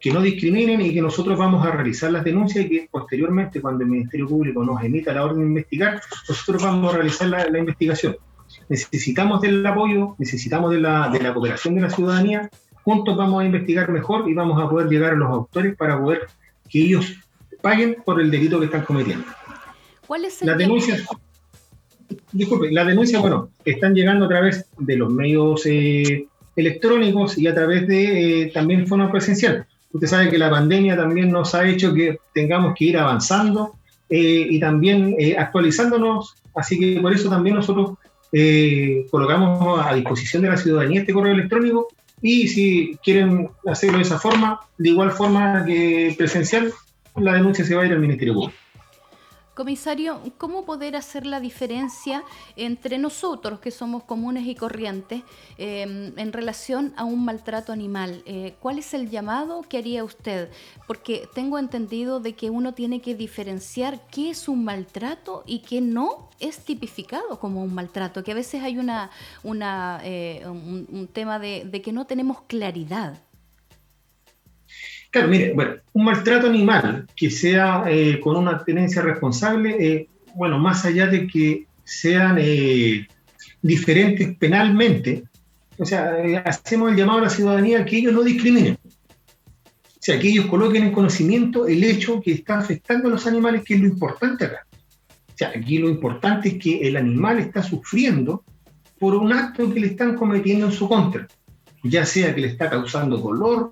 que 0.00 0.10
no 0.10 0.22
discriminen 0.22 0.80
y 0.80 0.94
que 0.94 1.02
nosotros 1.02 1.38
vamos 1.38 1.66
a 1.66 1.70
realizar 1.72 2.10
las 2.10 2.24
denuncias 2.24 2.64
y 2.64 2.68
que 2.70 2.88
posteriormente, 2.90 3.60
cuando 3.60 3.84
el 3.84 3.90
Ministerio 3.90 4.26
Público 4.26 4.64
nos 4.64 4.82
emita 4.82 5.12
la 5.12 5.24
orden 5.26 5.40
de 5.40 5.48
investigar, 5.48 6.00
nosotros 6.26 6.62
vamos 6.62 6.94
a 6.94 6.96
realizar 6.96 7.28
la 7.28 7.58
investigación 7.58 8.16
necesitamos 8.68 9.40
del 9.40 9.64
apoyo, 9.64 10.14
necesitamos 10.18 10.70
de 10.70 10.80
la, 10.80 11.08
de 11.08 11.20
la 11.20 11.32
cooperación 11.32 11.74
de 11.74 11.80
la 11.82 11.90
ciudadanía, 11.90 12.50
juntos 12.88 13.16
vamos 13.16 13.42
a 13.42 13.44
investigar 13.44 13.90
mejor 13.90 14.28
y 14.28 14.34
vamos 14.34 14.62
a 14.62 14.68
poder 14.68 14.88
llegar 14.88 15.12
a 15.12 15.16
los 15.16 15.30
autores 15.30 15.76
para 15.76 16.00
poder 16.00 16.26
que 16.68 16.80
ellos 16.80 17.16
paguen 17.60 17.96
por 18.04 18.20
el 18.20 18.30
delito 18.30 18.58
que 18.58 18.66
están 18.66 18.84
cometiendo. 18.84 19.26
¿Cuál 20.06 20.24
es 20.24 20.40
el 20.40 20.48
la 20.48 20.54
denuncia? 20.54 20.96
Disculpe, 22.32 22.70
las 22.70 22.86
denuncias, 22.86 23.20
bueno, 23.20 23.50
están 23.64 23.94
llegando 23.94 24.24
a 24.24 24.28
través 24.28 24.66
de 24.78 24.96
los 24.96 25.12
medios 25.12 25.66
eh, 25.66 26.26
electrónicos 26.56 27.36
y 27.36 27.46
a 27.46 27.54
través 27.54 27.86
de 27.86 28.42
eh, 28.42 28.50
también 28.52 28.86
forma 28.86 29.10
presencial. 29.10 29.66
Usted 29.92 30.06
sabe 30.06 30.30
que 30.30 30.38
la 30.38 30.50
pandemia 30.50 30.96
también 30.96 31.30
nos 31.30 31.54
ha 31.54 31.66
hecho 31.66 31.92
que 31.92 32.18
tengamos 32.32 32.74
que 32.74 32.86
ir 32.86 32.96
avanzando 32.96 33.74
eh, 34.08 34.46
y 34.48 34.58
también 34.60 35.14
actualizándonos, 35.36 36.36
así 36.54 36.78
que 36.78 37.00
por 37.00 37.12
eso 37.12 37.28
también 37.28 37.56
nosotros 37.56 37.98
eh, 38.32 39.06
colocamos 39.10 39.84
a 39.84 39.94
disposición 39.94 40.42
de 40.42 40.50
la 40.50 40.56
ciudadanía 40.56 41.00
este 41.00 41.12
correo 41.12 41.32
electrónico 41.32 41.88
y 42.20 42.48
si 42.48 42.98
quieren 43.02 43.48
hacerlo 43.66 43.98
de 43.98 44.02
esa 44.02 44.18
forma, 44.18 44.60
de 44.76 44.90
igual 44.90 45.12
forma 45.12 45.64
que 45.64 46.14
presencial, 46.16 46.72
la 47.16 47.34
denuncia 47.34 47.64
se 47.64 47.74
va 47.74 47.82
a 47.82 47.86
ir 47.86 47.92
al 47.92 48.00
Ministerio 48.00 48.34
Público. 48.34 48.54
Comisario, 49.58 50.20
¿cómo 50.38 50.64
poder 50.64 50.94
hacer 50.94 51.26
la 51.26 51.40
diferencia 51.40 52.22
entre 52.54 52.96
nosotros, 52.96 53.58
que 53.58 53.72
somos 53.72 54.04
comunes 54.04 54.46
y 54.46 54.54
corrientes, 54.54 55.24
em, 55.56 56.16
en 56.16 56.32
relación 56.32 56.94
a 56.96 57.02
un 57.02 57.24
maltrato 57.24 57.72
animal? 57.72 58.22
Eh, 58.24 58.54
¿Cuál 58.60 58.78
es 58.78 58.94
el 58.94 59.10
llamado 59.10 59.62
que 59.62 59.78
haría 59.78 60.04
usted? 60.04 60.48
Porque 60.86 61.28
tengo 61.34 61.58
entendido 61.58 62.20
de 62.20 62.36
que 62.36 62.50
uno 62.50 62.72
tiene 62.72 63.00
que 63.00 63.16
diferenciar 63.16 64.06
qué 64.12 64.30
es 64.30 64.46
un 64.46 64.62
maltrato 64.62 65.42
y 65.44 65.58
qué 65.58 65.80
no 65.80 66.28
es 66.38 66.60
tipificado 66.60 67.40
como 67.40 67.60
un 67.60 67.74
maltrato, 67.74 68.22
que 68.22 68.30
a 68.30 68.36
veces 68.36 68.62
hay 68.62 68.78
una, 68.78 69.10
una 69.42 69.98
eh, 70.04 70.44
un, 70.46 71.08
tema 71.12 71.40
de 71.40 71.82
que 71.82 71.92
no 71.92 72.06
tenemos 72.06 72.42
claridad. 72.42 73.20
Claro, 75.10 75.28
mire, 75.28 75.52
bueno, 75.54 75.76
un 75.94 76.04
maltrato 76.04 76.48
animal 76.48 77.06
que 77.16 77.30
sea 77.30 77.84
eh, 77.88 78.20
con 78.20 78.36
una 78.36 78.62
tenencia 78.62 79.00
responsable, 79.00 79.76
eh, 79.78 80.08
bueno, 80.34 80.58
más 80.58 80.84
allá 80.84 81.06
de 81.06 81.26
que 81.26 81.66
sean 81.82 82.36
eh, 82.38 83.06
diferentes 83.62 84.36
penalmente, 84.36 85.24
o 85.78 85.84
sea, 85.84 86.16
hacemos 86.44 86.90
el 86.90 86.96
llamado 86.96 87.20
a 87.20 87.22
la 87.22 87.30
ciudadanía 87.30 87.84
que 87.84 87.98
ellos 87.98 88.12
no 88.12 88.22
discriminen. 88.22 88.76
O 88.84 90.00
sea, 90.00 90.18
que 90.18 90.28
ellos 90.28 90.46
coloquen 90.46 90.84
en 90.84 90.92
conocimiento 90.92 91.66
el 91.66 91.82
hecho 91.84 92.20
que 92.20 92.32
está 92.32 92.58
afectando 92.58 93.08
a 93.08 93.12
los 93.12 93.26
animales, 93.26 93.62
que 93.64 93.74
es 93.74 93.80
lo 93.80 93.86
importante 93.86 94.44
acá. 94.44 94.66
O 95.28 95.36
sea, 95.36 95.52
aquí 95.54 95.78
lo 95.78 95.88
importante 95.88 96.48
es 96.48 96.54
que 96.58 96.86
el 96.88 96.96
animal 96.96 97.38
está 97.38 97.62
sufriendo 97.62 98.42
por 98.98 99.14
un 99.14 99.32
acto 99.32 99.72
que 99.72 99.80
le 99.80 99.86
están 99.88 100.16
cometiendo 100.16 100.66
en 100.66 100.72
su 100.72 100.88
contra, 100.88 101.28
ya 101.84 102.04
sea 102.04 102.34
que 102.34 102.40
le 102.40 102.48
está 102.48 102.68
causando 102.68 103.18
dolor, 103.18 103.70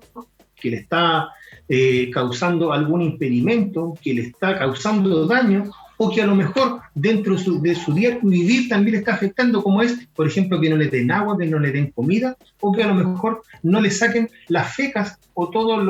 que 0.59 0.71
le 0.71 0.77
está 0.77 1.29
eh, 1.69 2.09
causando 2.11 2.73
algún 2.73 3.01
impedimento, 3.01 3.93
que 4.01 4.13
le 4.13 4.21
está 4.23 4.57
causando 4.57 5.25
daño, 5.27 5.71
o 5.97 6.11
que 6.11 6.21
a 6.21 6.27
lo 6.27 6.35
mejor 6.35 6.81
dentro 6.93 7.35
de 7.35 7.39
su, 7.39 7.61
de 7.61 7.75
día 7.95 8.19
vivir 8.21 8.69
también 8.69 8.93
le 8.93 8.97
está 8.99 9.13
afectando, 9.13 9.63
como 9.63 9.81
es, 9.81 10.07
por 10.15 10.27
ejemplo, 10.27 10.61
que 10.61 10.69
no 10.69 10.77
le 10.77 10.87
den 10.87 11.11
agua, 11.11 11.37
que 11.37 11.47
no 11.47 11.59
le 11.59 11.71
den 11.71 11.91
comida, 11.91 12.37
o 12.61 12.71
que 12.71 12.83
a 12.83 12.87
lo 12.87 12.93
mejor 12.93 13.41
no 13.63 13.81
le 13.81 13.89
saquen 13.89 14.29
las 14.47 14.75
fecas 14.75 15.19
o 15.33 15.49
toda 15.49 15.83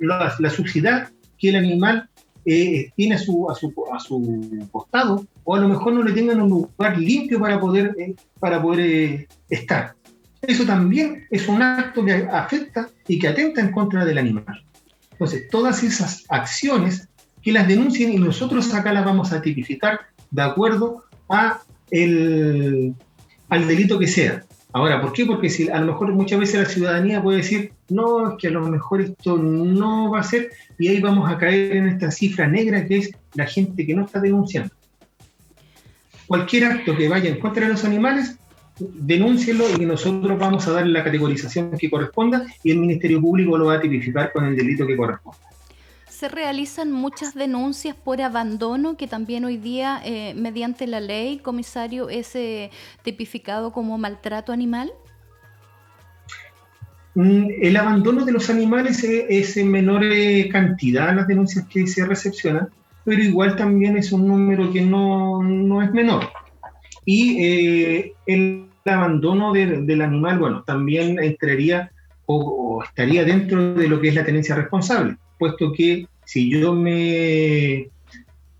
la, 0.00 0.50
suciedad 0.50 1.08
que 1.38 1.50
el 1.50 1.56
animal 1.56 2.08
eh, 2.44 2.90
tiene 2.96 3.14
a 3.14 3.18
su, 3.18 3.48
a, 3.48 3.54
su, 3.54 3.72
a 3.92 4.00
su 4.00 4.68
costado, 4.72 5.24
o 5.44 5.54
a 5.54 5.60
lo 5.60 5.68
mejor 5.68 5.92
no 5.92 6.02
le 6.02 6.12
tengan 6.12 6.42
un 6.42 6.50
lugar 6.50 6.98
limpio 6.98 7.38
para 7.40 7.60
poder, 7.60 7.94
eh, 7.98 8.14
para 8.40 8.60
poder 8.60 9.28
estar. 9.48 9.94
Eso 10.46 10.64
también 10.64 11.26
es 11.30 11.48
un 11.48 11.62
acto 11.62 12.04
que 12.04 12.12
afecta 12.12 12.88
y 13.08 13.18
que 13.18 13.28
atenta 13.28 13.60
en 13.60 13.72
contra 13.72 14.04
del 14.04 14.18
animal. 14.18 14.64
Entonces, 15.12 15.48
todas 15.50 15.82
esas 15.82 16.24
acciones 16.28 17.08
que 17.42 17.52
las 17.52 17.68
denuncien 17.68 18.12
y 18.12 18.16
nosotros 18.16 18.72
acá 18.74 18.92
las 18.92 19.04
vamos 19.04 19.32
a 19.32 19.42
tipificar 19.42 20.00
de 20.30 20.42
acuerdo 20.42 21.04
a 21.28 21.60
el, 21.90 22.94
al 23.48 23.68
delito 23.68 23.98
que 23.98 24.08
sea. 24.08 24.44
Ahora, 24.72 25.00
¿por 25.00 25.12
qué? 25.12 25.24
Porque 25.24 25.48
si 25.48 25.68
a 25.68 25.78
lo 25.78 25.92
mejor 25.92 26.12
muchas 26.12 26.40
veces 26.40 26.60
la 26.60 26.68
ciudadanía 26.68 27.22
puede 27.22 27.38
decir, 27.38 27.72
no, 27.88 28.30
es 28.30 28.34
que 28.38 28.48
a 28.48 28.50
lo 28.50 28.66
mejor 28.66 29.02
esto 29.02 29.36
no 29.38 30.10
va 30.10 30.18
a 30.18 30.24
ser, 30.24 30.50
y 30.78 30.88
ahí 30.88 31.00
vamos 31.00 31.30
a 31.30 31.38
caer 31.38 31.76
en 31.76 31.86
esta 31.86 32.10
cifra 32.10 32.48
negra 32.48 32.84
que 32.84 32.98
es 32.98 33.10
la 33.34 33.46
gente 33.46 33.86
que 33.86 33.94
no 33.94 34.04
está 34.04 34.18
denunciando. 34.20 34.74
Cualquier 36.26 36.64
acto 36.64 36.96
que 36.96 37.08
vaya 37.08 37.30
en 37.30 37.38
contra 37.38 37.66
de 37.66 37.72
los 37.72 37.84
animales 37.84 38.36
denúncielo 38.78 39.64
y 39.78 39.86
nosotros 39.86 40.38
vamos 40.38 40.66
a 40.66 40.72
darle 40.72 40.92
la 40.92 41.04
categorización 41.04 41.76
que 41.78 41.88
corresponda 41.88 42.46
y 42.62 42.72
el 42.72 42.78
Ministerio 42.78 43.20
Público 43.20 43.56
lo 43.56 43.66
va 43.66 43.74
a 43.74 43.80
tipificar 43.80 44.32
con 44.32 44.44
el 44.46 44.56
delito 44.56 44.86
que 44.86 44.96
corresponda. 44.96 45.38
Se 46.08 46.28
realizan 46.28 46.92
muchas 46.92 47.34
denuncias 47.34 47.96
por 47.96 48.20
abandono 48.20 48.96
que 48.96 49.06
también 49.06 49.44
hoy 49.44 49.56
día, 49.56 50.00
eh, 50.04 50.32
mediante 50.34 50.86
la 50.86 51.00
ley, 51.00 51.38
comisario, 51.38 52.08
es 52.08 52.34
eh, 52.36 52.70
tipificado 53.02 53.72
como 53.72 53.98
maltrato 53.98 54.52
animal. 54.52 54.92
Mm, 57.14 57.46
el 57.62 57.76
abandono 57.76 58.24
de 58.24 58.32
los 58.32 58.50
animales 58.50 59.04
es, 59.04 59.56
en 59.56 59.70
menor 59.70 60.04
eh, 60.04 60.48
cantidad 60.50 61.14
las 61.14 61.28
denuncias 61.28 61.66
que 61.66 61.86
se 61.86 62.04
recepcionan, 62.04 62.68
pero 63.04 63.22
igual 63.22 63.56
también 63.56 63.96
es 63.96 64.10
un 64.12 64.26
número 64.26 64.72
que 64.72 64.80
no, 64.80 65.42
no 65.42 65.82
es 65.82 65.92
menor. 65.92 66.28
Y 67.04 67.44
eh, 67.44 68.12
el 68.26 68.63
abandono 68.92 69.52
del 69.52 70.02
animal, 70.02 70.38
bueno, 70.38 70.62
también 70.62 71.18
entraría 71.22 71.90
o, 72.26 72.82
estaría 72.84 73.24
dentro 73.24 73.74
de 73.74 73.88
lo 73.88 74.00
que 74.00 74.08
es 74.08 74.14
la 74.14 74.24
tenencia 74.24 74.54
responsable, 74.54 75.16
puesto 75.38 75.72
que 75.72 76.06
si 76.24 76.50
yo 76.50 76.74
me 76.74 77.88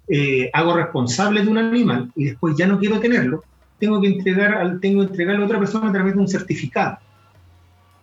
eh, 0.08 0.50
hago 0.52 0.76
responsable 0.76 1.42
de 1.42 1.48
un 1.48 1.58
animal 1.58 2.10
y 2.14 2.26
después 2.26 2.56
ya 2.56 2.66
no 2.66 2.78
quiero 2.78 3.00
tenerlo, 3.00 3.42
tengo 3.78 4.00
que 4.00 4.08
entregar 4.08 4.54
al, 4.54 4.80
tengo 4.80 5.02
que 5.02 5.08
entregarlo 5.08 5.42
a 5.42 5.46
otra 5.46 5.58
persona 5.58 5.88
a 5.88 5.92
través 5.92 6.14
de 6.14 6.20
un 6.20 6.28
certificado. 6.28 6.98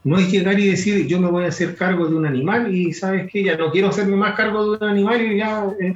No 0.03 0.17
es 0.17 0.31
llegar 0.31 0.59
y 0.59 0.67
decir 0.67 1.05
yo 1.07 1.19
me 1.19 1.29
voy 1.29 1.45
a 1.45 1.49
hacer 1.49 1.75
cargo 1.75 2.07
de 2.07 2.15
un 2.15 2.25
animal 2.25 2.73
y 2.73 2.91
sabes 2.93 3.31
que 3.31 3.43
ya 3.43 3.55
no 3.55 3.71
quiero 3.71 3.89
hacerme 3.89 4.15
más 4.15 4.35
cargo 4.35 4.63
de 4.63 4.83
un 4.83 4.89
animal 4.89 5.21
y 5.21 5.37
ya 5.37 5.65
eh, 5.79 5.93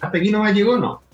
hasta 0.00 0.18
aquí 0.18 0.30
no 0.30 0.42
me 0.42 0.52
llegó, 0.52 0.76
no 0.76 1.07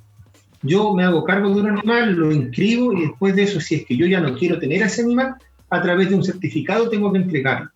yo 0.65 0.95
me 0.95 1.05
hago 1.05 1.25
cargo 1.25 1.51
de 1.51 1.61
un 1.61 1.69
animal, 1.69 2.15
lo 2.15 2.33
inscribo 2.33 2.93
y 2.95 3.03
después 3.03 3.37
de 3.37 3.43
eso, 3.43 3.61
si 3.61 3.77
es 3.77 3.87
que 3.87 3.97
yo 3.97 4.07
ya 4.07 4.21
no 4.21 4.35
quiero 4.35 4.59
tener 4.59 4.83
ese 4.83 5.03
animal, 5.03 5.35
a 5.69 5.83
través 5.83 6.09
de 6.09 6.15
un 6.15 6.25
certificado 6.25 6.89
tengo 6.89 7.13
que 7.13 7.19
entregarlo. 7.19 7.71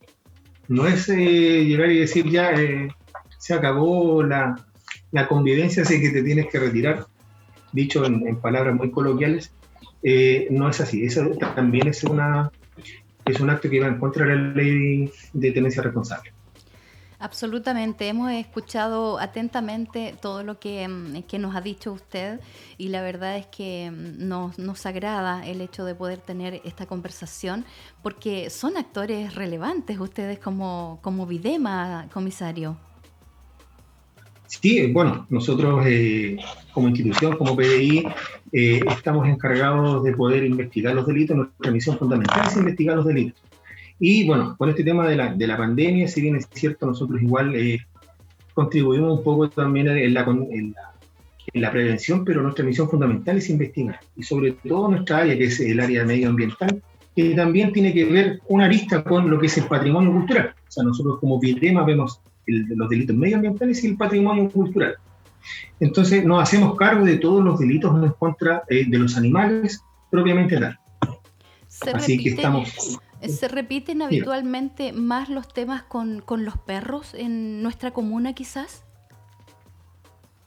No 0.68 0.86
es 0.86 1.06
eh, 1.10 1.64
llegar 1.66 1.90
y 1.90 1.98
decir 1.98 2.28
ya 2.30 2.50
eh, 2.52 2.88
se 3.38 3.52
acabó 3.52 4.22
la, 4.22 4.64
la, 5.12 5.28
convivencia, 5.28 5.82
así 5.82 6.00
que 6.00 6.10
te 6.10 6.22
tienes 6.22 6.46
que 6.46 6.58
retirar, 6.58 7.06
dicho 7.72 8.06
en, 8.06 8.36
palabras 8.36 8.74
muy 8.74 8.90
coloquiales, 8.90 9.52
eh, 10.02 10.48
no 10.50 10.70
es 10.70 10.80
así. 10.80 11.04
Eso 11.04 11.28
también 11.54 11.88
es, 11.88 12.04
una, 12.04 12.50
es 13.26 13.38
un 13.38 13.50
acto 13.50 13.68
que 13.68 13.80
va 13.80 13.88
en 13.88 13.98
contra 13.98 14.24
de 14.24 14.34
la 14.34 14.54
ley 14.54 15.10
de 15.34 15.52
tenencia 15.52 15.82
responsable. 15.82 16.32
Absolutamente, 17.20 18.06
hemos 18.06 18.30
escuchado 18.30 19.18
atentamente 19.18 20.14
todo 20.22 20.44
lo 20.44 20.60
que, 20.60 20.86
mm, 20.86 21.22
que, 21.22 21.40
nos 21.40 21.56
ha 21.56 21.60
dicho 21.60 21.92
usted 21.92 22.38
y 22.76 22.90
la 22.90 23.02
verdad 23.02 23.36
es 23.36 23.46
que 23.46 23.90
mm, 23.90 24.28
nos, 24.28 24.56
nos 24.58 24.86
agrada 24.86 25.44
el 25.44 25.60
hecho 25.60 25.84
de 25.84 25.96
poder 25.96 26.18
tener 26.18 26.60
esta 26.64 26.86
conversación 26.86 27.64
porque 28.04 28.50
son 28.50 28.76
actores 28.76 29.34
relevantes 29.34 29.98
ustedes 29.98 30.38
como, 30.38 31.00
como 31.02 31.26
Videma, 31.26 32.08
comisario. 32.12 32.76
Sí, 34.46 34.90
bueno, 34.92 35.26
nosotros 35.28 35.84
eh, 35.86 36.38
como 36.72 36.88
institución, 36.88 37.36
como 37.36 37.54
PDI, 37.56 38.06
eh, 38.52 38.80
estamos 38.88 39.28
encargados 39.28 40.04
de 40.04 40.12
poder 40.14 40.44
investigar 40.44 40.94
los 40.94 41.06
delitos. 41.06 41.36
Nuestra 41.36 41.70
misión 41.70 41.98
fundamental 41.98 42.46
es 42.46 42.56
investigar 42.56 42.96
los 42.96 43.04
delitos. 43.04 43.47
Y 44.00 44.26
bueno, 44.26 44.56
con 44.56 44.70
este 44.70 44.84
tema 44.84 45.08
de 45.08 45.16
la, 45.16 45.34
de 45.34 45.46
la 45.46 45.56
pandemia, 45.56 46.06
si 46.08 46.20
bien 46.20 46.36
es 46.36 46.48
cierto, 46.52 46.86
nosotros 46.86 47.20
igual 47.20 47.54
eh, 47.56 47.80
contribuimos 48.54 49.18
un 49.18 49.24
poco 49.24 49.48
también 49.50 49.88
en 49.88 50.14
la, 50.14 50.22
en, 50.22 50.74
la, 50.74 50.92
en 51.52 51.60
la, 51.60 51.72
prevención, 51.72 52.24
pero 52.24 52.42
nuestra 52.42 52.64
misión 52.64 52.88
fundamental 52.88 53.38
es 53.38 53.50
investigar. 53.50 53.98
Y 54.16 54.22
sobre 54.22 54.52
todo 54.52 54.88
nuestra 54.88 55.18
área, 55.18 55.36
que 55.36 55.44
es 55.44 55.58
el 55.60 55.80
área 55.80 56.04
medioambiental, 56.04 56.82
que 57.16 57.34
también 57.34 57.72
tiene 57.72 57.92
que 57.92 58.04
ver 58.04 58.40
una 58.46 58.66
arista 58.66 59.02
con 59.02 59.28
lo 59.28 59.40
que 59.40 59.46
es 59.46 59.58
el 59.58 59.64
patrimonio 59.64 60.12
cultural. 60.12 60.54
O 60.68 60.70
sea, 60.70 60.84
nosotros 60.84 61.18
como 61.18 61.40
VIDEMA 61.40 61.84
vemos 61.84 62.20
los 62.46 62.88
delitos 62.88 63.16
medioambientales 63.16 63.82
y 63.82 63.88
el 63.88 63.96
patrimonio 63.96 64.48
cultural. 64.48 64.94
Entonces 65.80 66.24
nos 66.24 66.42
hacemos 66.42 66.76
cargo 66.76 67.04
de 67.04 67.16
todos 67.16 67.44
los 67.44 67.58
delitos 67.58 68.02
en 68.02 68.10
contra 68.12 68.62
eh, 68.68 68.84
de 68.88 68.98
los 68.98 69.16
animales 69.16 69.82
propiamente 70.10 70.58
tal. 70.58 70.78
Así 71.92 72.18
que 72.18 72.30
estamos... 72.30 72.98
¿Se 73.26 73.48
repiten 73.48 74.02
habitualmente 74.02 74.92
más 74.92 75.28
los 75.28 75.52
temas 75.52 75.82
con, 75.82 76.20
con, 76.20 76.44
los 76.44 76.56
perros 76.56 77.14
en 77.14 77.62
nuestra 77.62 77.90
comuna 77.90 78.32
quizás? 78.32 78.84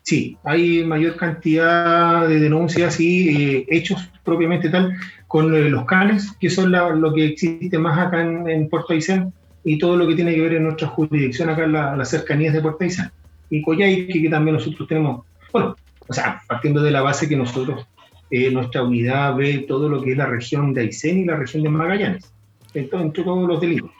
Sí, 0.03 0.37
hay 0.43 0.83
mayor 0.83 1.15
cantidad 1.15 2.27
de 2.27 2.39
denuncias 2.39 2.99
y 2.99 3.29
eh, 3.29 3.65
hechos 3.69 4.09
propiamente 4.23 4.69
tal 4.69 4.93
con 5.27 5.53
eh, 5.53 5.69
los 5.69 5.85
canes, 5.85 6.31
que 6.39 6.49
son 6.49 6.71
lo 6.71 7.13
que 7.13 7.25
existe 7.27 7.77
más 7.77 7.97
acá 7.99 8.21
en, 8.21 8.49
en 8.49 8.69
Puerto 8.69 8.93
Aysén, 8.93 9.33
y 9.63 9.77
todo 9.77 9.95
lo 9.95 10.07
que 10.07 10.15
tiene 10.15 10.33
que 10.33 10.41
ver 10.41 10.53
en 10.53 10.63
nuestra 10.63 10.87
jurisdicción 10.87 11.49
acá 11.49 11.63
en, 11.65 11.73
las 11.73 12.09
cercanías 12.09 12.53
de 12.53 12.61
Puerto 12.61 12.83
Aysén. 12.83 13.11
Y 13.49 13.61
Coyhaique, 13.61 14.21
que 14.21 14.29
también 14.29 14.55
nosotros 14.55 14.87
tenemos, 14.87 15.25
bueno, 15.51 15.75
o 16.07 16.13
sea, 16.13 16.41
partiendo 16.47 16.81
de 16.81 16.91
la 16.91 17.01
base 17.01 17.29
que 17.29 17.35
nosotros, 17.35 17.85
eh, 18.29 18.49
nuestra 18.49 18.83
unidad 18.83 19.35
ve 19.35 19.65
todo 19.67 19.89
lo 19.89 20.01
que 20.01 20.11
es 20.11 20.17
la 20.17 20.25
región 20.25 20.73
de 20.73 20.81
Aysén 20.81 21.19
y 21.19 21.25
la 21.25 21.35
región 21.35 21.63
de 21.63 21.69
Magallanes, 21.69 22.33
entre, 22.73 23.23
todos 23.23 23.47
los 23.47 23.59
delitos. 23.59 23.91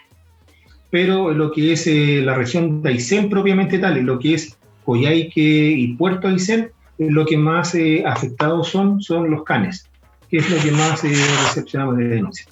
Pero 0.90 1.32
lo 1.32 1.52
que 1.52 1.74
es 1.74 1.88
eh, 1.88 2.22
la 2.24 2.36
región 2.36 2.82
de 2.82 2.90
Aysén 2.90 3.30
propiamente 3.30 3.80
tal, 3.80 4.02
lo 4.02 4.20
que 4.20 4.34
es 4.34 4.58
Coyhaique 4.84 5.72
y 5.72 5.94
Puerto 5.96 6.28
Aysén, 6.28 6.72
lo 6.98 7.26
que 7.26 7.38
más 7.38 7.74
eh, 7.76 8.04
afectados 8.06 8.70
son, 8.70 9.02
son 9.02 9.32
los 9.32 9.44
canes, 9.44 9.90
que 10.30 10.38
es 10.38 10.50
lo 10.50 10.58
que 10.62 10.72
más 10.72 11.02
recepcionamos 11.02 11.98
de 11.98 12.08
denuncias. 12.08 12.50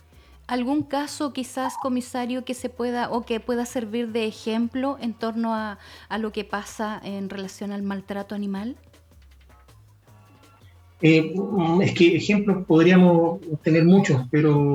¿Algún 0.49 0.81
caso 0.81 1.31
quizás, 1.31 1.75
comisario, 1.77 2.43
que 2.43 2.55
se 2.55 2.69
pueda 2.69 3.11
o 3.11 3.23
que 3.23 3.39
pueda 3.39 3.67
servir 3.67 4.07
de 4.07 4.25
ejemplo 4.25 4.97
en 4.99 5.13
torno 5.13 5.53
a, 5.53 5.77
lo 6.17 6.31
que 6.31 6.43
pasa 6.43 6.99
en 7.03 7.29
relación 7.29 7.71
al 7.71 7.83
maltrato 7.83 8.33
animal? 8.33 8.75
Eh, 11.03 11.35
es 11.83 11.93
que 11.93 12.15
ejemplos 12.15 12.65
podríamos 12.65 13.39
tener 13.61 13.85
muchos, 13.85 14.23
pero 14.31 14.73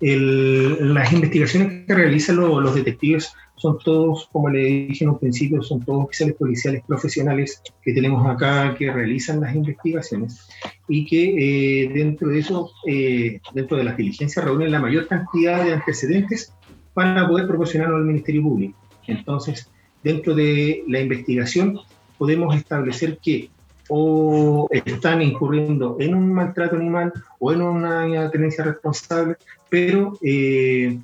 las 0.00 1.12
investigaciones 1.12 1.86
que 1.86 1.94
realizan 1.94 2.36
los 2.36 2.74
detectives 2.74 3.32
son 3.56 3.78
todos, 3.78 4.26
como 4.32 4.48
le 4.48 4.64
dije 4.88 5.04
en 5.04 5.10
un 5.10 5.18
principio, 5.18 5.62
son 5.62 5.84
todos 5.84 6.04
oficiales 6.04 6.34
policiales 6.36 6.82
profesionales 6.86 7.62
que 7.82 7.92
tenemos 7.92 8.26
acá 8.26 8.74
que 8.78 8.90
realizan 8.90 9.40
las 9.40 9.54
investigaciones 9.54 10.48
y 10.88 11.04
que 11.04 11.84
eh, 11.84 11.88
dentro 11.92 12.28
de 12.28 12.38
eso, 12.38 12.70
eh, 12.86 13.40
dentro 13.52 13.76
de 13.76 13.84
las 13.84 13.98
diligencias, 13.98 14.42
reúnen 14.42 14.72
la 14.72 14.80
mayor 14.80 15.06
cantidad 15.06 15.62
de 15.62 15.74
antecedentes 15.74 16.54
para 16.94 17.28
poder 17.28 17.46
proporcionarlo 17.46 17.96
al 17.96 18.04
Ministerio 18.04 18.42
Público. 18.42 18.78
Entonces, 19.06 19.70
dentro 20.02 20.34
de 20.34 20.82
la 20.88 21.00
investigación 21.00 21.78
podemos 22.16 22.56
establecer 22.56 23.18
que 23.22 23.50
o 23.90 24.68
están 24.70 25.20
incurriendo 25.20 25.96
en 25.98 26.14
un 26.14 26.32
maltrato 26.32 26.76
animal 26.76 27.12
o 27.40 27.52
en 27.52 27.60
una 27.60 28.30
tenencia 28.30 28.64
responsable, 28.64 29.36
pero 29.68 30.16
eh, 30.22 30.98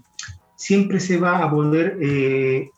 siempre 0.54 1.00
se 1.00 1.18
va 1.18 1.42
a 1.42 1.50
poder 1.50 1.98
eh, 2.00 2.70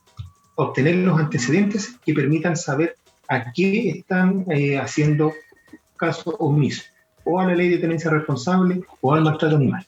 obtener 0.54 0.96
los 0.96 1.20
antecedentes 1.20 1.96
que 2.04 2.14
permitan 2.14 2.56
saber 2.56 2.96
a 3.28 3.52
qué 3.52 3.90
están 3.90 4.46
eh, 4.50 4.78
haciendo 4.78 5.34
caso 5.96 6.34
omiso, 6.38 6.84
o 7.24 7.38
a 7.38 7.46
la 7.46 7.54
ley 7.54 7.68
de 7.68 7.78
tenencia 7.78 8.10
responsable 8.10 8.80
o 9.02 9.14
al 9.14 9.22
maltrato 9.22 9.56
animal. 9.56 9.86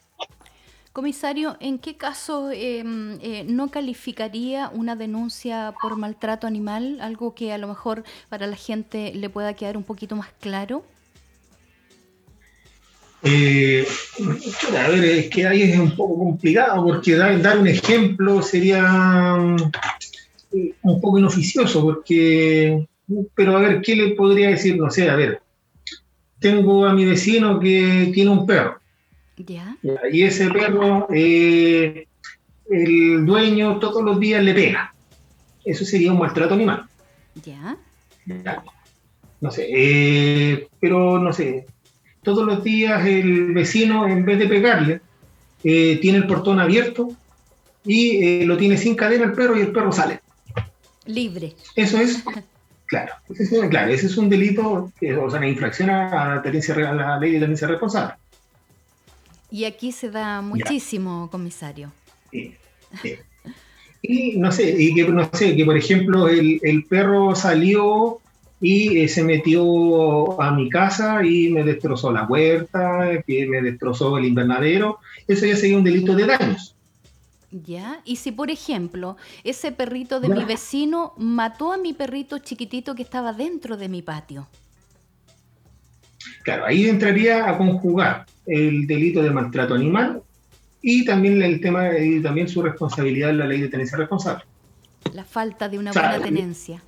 Comisario, 0.93 1.57
¿en 1.61 1.79
qué 1.79 1.97
caso 1.97 2.51
em, 2.51 3.17
eh, 3.23 3.45
no 3.49 3.71
calificaría 3.71 4.71
una 4.75 4.97
denuncia 4.97 5.73
por 5.81 5.97
maltrato 5.97 6.49
animal? 6.49 6.99
Algo 7.01 7.33
que 7.33 7.53
a 7.53 7.59
lo 7.59 7.69
mejor 7.69 8.03
para 8.29 8.49
la 8.49 8.57
gente 8.57 9.13
le 9.15 9.31
pueda 9.31 9.55
quedar 9.55 9.77
un 9.77 9.85
poquito 9.85 10.17
más 10.17 10.31
claro. 10.41 10.83
Eh, 13.23 13.87
a 14.77 14.89
ver, 14.89 15.05
es 15.05 15.31
que 15.31 15.47
ahí 15.47 15.63
es 15.63 15.79
un 15.79 15.95
poco 15.95 16.19
complicado 16.19 16.83
porque 16.83 17.15
dar, 17.15 17.59
un 17.59 17.69
ejemplo 17.69 18.43
sería 18.43 18.83
mm, 19.37 19.73
un 20.83 21.01
poco 21.01 21.19
inoficioso 21.19 21.83
porque, 21.83 22.85
pero 23.37 23.57
a 23.57 23.61
ver, 23.61 23.81
¿qué 23.81 23.95
le 23.95 24.15
podría 24.17 24.49
decir? 24.49 24.77
No 24.77 24.91
sé, 24.91 25.09
a 25.09 25.15
ver, 25.15 25.41
tengo 26.41 26.85
a 26.85 26.95
mi 26.95 27.05
vecino 27.05 27.61
que 27.61 28.11
tiene 28.13 28.31
un 28.31 28.45
perro. 28.45 28.80
¿Ya? 29.47 29.77
Y 30.11 30.23
ese 30.23 30.51
perro, 30.51 31.09
eh, 31.13 32.07
el 32.69 33.25
dueño 33.25 33.79
todos 33.79 34.03
los 34.03 34.19
días 34.21 34.43
le 34.43 34.55
pega. 34.55 34.95
Eso 35.65 35.85
sería 35.85 36.13
un 36.13 36.19
maltrato 36.19 36.55
animal. 36.55 36.87
¿Ya? 37.45 37.77
No 39.41 39.51
sé, 39.51 39.67
eh, 39.71 40.69
pero 40.79 41.19
no 41.19 41.33
sé, 41.33 41.67
todos 42.23 42.45
los 42.45 42.63
días 42.63 43.07
el 43.07 43.53
vecino, 43.53 44.07
en 44.07 44.25
vez 44.25 44.39
de 44.39 44.47
pegarle, 44.47 45.01
eh, 45.65 45.99
tiene 46.01 46.19
el 46.19 46.27
portón 46.27 46.61
abierto 46.61 47.09
y 47.85 48.45
lo 48.45 48.59
tiene 48.59 48.77
sin 48.77 48.95
cadena 48.95 49.25
el 49.25 49.33
perro 49.33 49.57
y 49.57 49.63
el 49.63 49.73
perro 49.73 49.93
sale. 49.93 50.21
Libre. 51.07 51.55
Eso 51.75 51.99
es, 51.99 52.23
claro, 52.87 53.15
ese 53.31 53.43
es, 53.43 53.69
claro, 53.71 53.91
ese 53.91 54.07
es 54.07 54.17
un 54.19 54.29
delito, 54.29 54.93
o 55.01 55.31
sea, 55.31 55.39
una 55.39 55.49
infracción 55.49 55.89
a 55.89 56.11
la, 56.11 56.33
a 56.35 56.95
la 56.95 57.19
ley 57.19 57.33
de 57.33 57.41
tenencia 57.41 57.67
responsable. 57.67 58.15
Y 59.51 59.65
aquí 59.65 59.93
se 59.93 60.11
da 60.11 60.41
muchísimo, 60.43 61.29
comisario. 61.31 61.93
Sí, 62.31 62.55
Y 64.03 64.39
no 64.39 64.51
sé, 64.53 64.75
y 64.79 64.95
que, 64.95 65.05
no 65.09 65.29
sé, 65.33 65.57
que 65.57 65.65
por 65.65 65.77
ejemplo 65.77 66.29
el, 66.29 66.61
el 66.63 66.85
perro 66.85 67.35
salió 67.35 68.21
y 68.61 68.99
eh, 68.99 69.09
se 69.09 69.25
metió 69.25 70.41
a 70.41 70.53
mi 70.53 70.69
casa 70.69 71.25
y 71.25 71.51
me 71.51 71.65
destrozó 71.65 72.13
la 72.13 72.27
huerta, 72.27 73.23
que 73.27 73.47
me 73.47 73.63
destrozó 73.63 74.19
el 74.19 74.27
invernadero, 74.27 74.99
eso 75.27 75.47
ya 75.47 75.57
sería 75.57 75.79
un 75.79 75.85
delito 75.85 76.15
de 76.15 76.27
daños. 76.27 76.75
Ya, 77.51 78.01
y 78.05 78.17
si 78.17 78.31
por 78.31 78.51
ejemplo 78.51 79.17
ese 79.43 79.73
perrito 79.73 80.21
de 80.21 80.29
mi 80.29 80.45
vecino 80.45 81.15
mató 81.17 81.73
a 81.73 81.79
mi 81.79 81.93
perrito 81.93 82.39
chiquitito 82.39 82.95
que 82.95 83.03
estaba 83.03 83.33
dentro 83.33 83.77
de 83.77 83.89
mi 83.89 84.03
patio. 84.03 84.47
Claro, 86.43 86.65
ahí 86.65 86.89
entraría 86.89 87.49
a 87.49 87.59
conjugar 87.59 88.27
el 88.47 88.87
delito 88.87 89.23
de 89.23 89.31
maltrato 89.31 89.75
animal 89.75 90.23
y 90.83 91.05
también 91.05 91.43
el 91.43 91.61
tema 91.61 91.97
y 91.99 92.21
también 92.21 92.49
su 92.49 92.63
responsabilidad 92.63 93.31
en 93.31 93.39
la 93.39 93.47
ley 93.47 93.61
de 93.61 93.69
tenencia 93.69 93.99
responsable. 93.99 94.45
La 95.13 95.25
falta 95.25 95.69
de 95.69 95.79
una 95.79 95.93
buena 95.93 96.21
tenencia. 96.21 96.83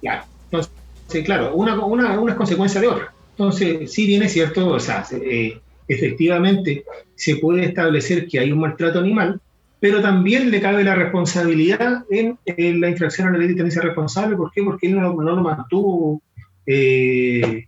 Claro, 0.00 0.24
entonces, 0.44 1.24
claro, 1.24 1.54
una, 1.54 1.78
una, 1.84 2.14
es 2.30 2.34
consecuencia 2.34 2.80
de 2.80 2.88
otra. 2.88 3.12
Entonces, 3.32 3.92
sí 3.92 4.06
bien 4.06 4.22
es 4.22 4.32
cierto, 4.32 4.68
o 4.68 4.80
sea, 4.80 5.04
eh, 5.12 5.60
efectivamente 5.88 6.84
se 7.14 7.36
puede 7.36 7.64
establecer 7.64 8.26
que 8.28 8.38
hay 8.38 8.52
un 8.52 8.60
maltrato 8.60 8.98
animal, 8.98 9.40
pero 9.80 10.02
también 10.02 10.50
le 10.50 10.60
cabe 10.60 10.84
la 10.84 10.94
responsabilidad 10.94 12.04
en, 12.10 12.38
la 12.80 12.88
infracción 12.88 13.28
a 13.28 13.32
la 13.32 13.38
ley 13.38 13.48
de 13.48 13.54
tenencia 13.54 13.80
responsable. 13.80 14.36
¿Por 14.36 14.52
qué? 14.52 14.62
Porque 14.62 14.88
él 14.88 15.00
no, 15.00 15.12
lo 15.14 15.42
mantuvo 15.42 16.20
eh, 16.66 17.66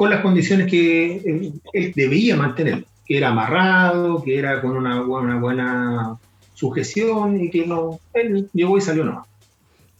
con 0.00 0.08
las 0.08 0.22
condiciones 0.22 0.66
que 0.66 1.16
él, 1.74 1.92
debía 1.94 2.34
mantener, 2.34 2.86
que 3.04 3.18
era 3.18 3.28
amarrado, 3.28 4.22
que 4.22 4.38
era 4.38 4.62
con 4.62 4.74
una, 4.74 5.02
una 5.02 5.38
buena 5.38 6.16
sujeción 6.54 7.38
y 7.38 7.50
que 7.50 7.66
no, 7.66 8.00
él 8.14 8.48
llegó 8.54 8.78
y 8.78 8.80
salió 8.80 9.04
no. 9.04 9.26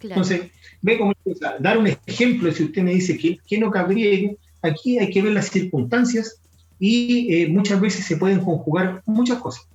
Entonces, 0.03 0.53
ve 0.81 0.97
cómo 0.97 1.13
dar 1.59 1.77
un 1.77 1.87
ejemplo, 2.07 2.51
si 2.51 2.65
usted 2.65 2.83
me 2.83 2.95
dice 2.95 3.19
que, 3.19 3.41
que 3.47 3.59
no 3.59 3.71
cabría, 3.71 4.31
aquí 4.63 4.99
hay 4.99 5.11
que 5.11 5.21
ver 5.21 5.35
las 5.35 5.51
circunstancias 5.51 6.41
y 6.79 7.35
eh, 7.35 7.49
muchas 7.49 7.79
veces 7.79 8.07
se 8.07 8.17
pueden 8.17 8.41
conjugar 8.41 9.03
muchas 9.05 9.37
cosas. 9.37 9.67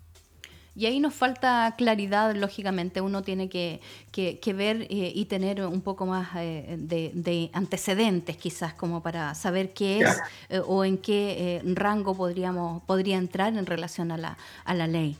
Y 0.78 0.88
ahí 0.88 1.00
nos 1.00 1.14
falta 1.14 1.74
claridad, 1.78 2.36
lógicamente. 2.36 3.00
Uno 3.00 3.24
tiene 3.24 3.48
que, 3.48 3.80
ver 4.54 4.82
eh, 4.90 5.12
y 5.16 5.26
tener 5.26 5.66
un 5.66 5.82
poco 5.82 6.06
más 6.06 6.30
eh, 6.36 6.76
de, 6.78 7.50
antecedentes, 7.54 8.36
quizás, 8.36 8.74
como 8.74 9.02
para 9.02 9.34
saber 9.36 9.74
qué 9.74 10.02
es 10.02 10.18
eh, 10.50 10.60
o 10.66 10.84
en 10.84 10.98
qué 10.98 11.62
rango 11.64 12.16
podríamos, 12.16 12.84
podría 12.84 13.18
entrar 13.18 13.56
en 13.56 13.66
relación 13.66 14.12
a 14.12 14.18
la, 14.18 14.38
a 14.66 14.74
la 14.74 14.88
ley. 14.88 15.16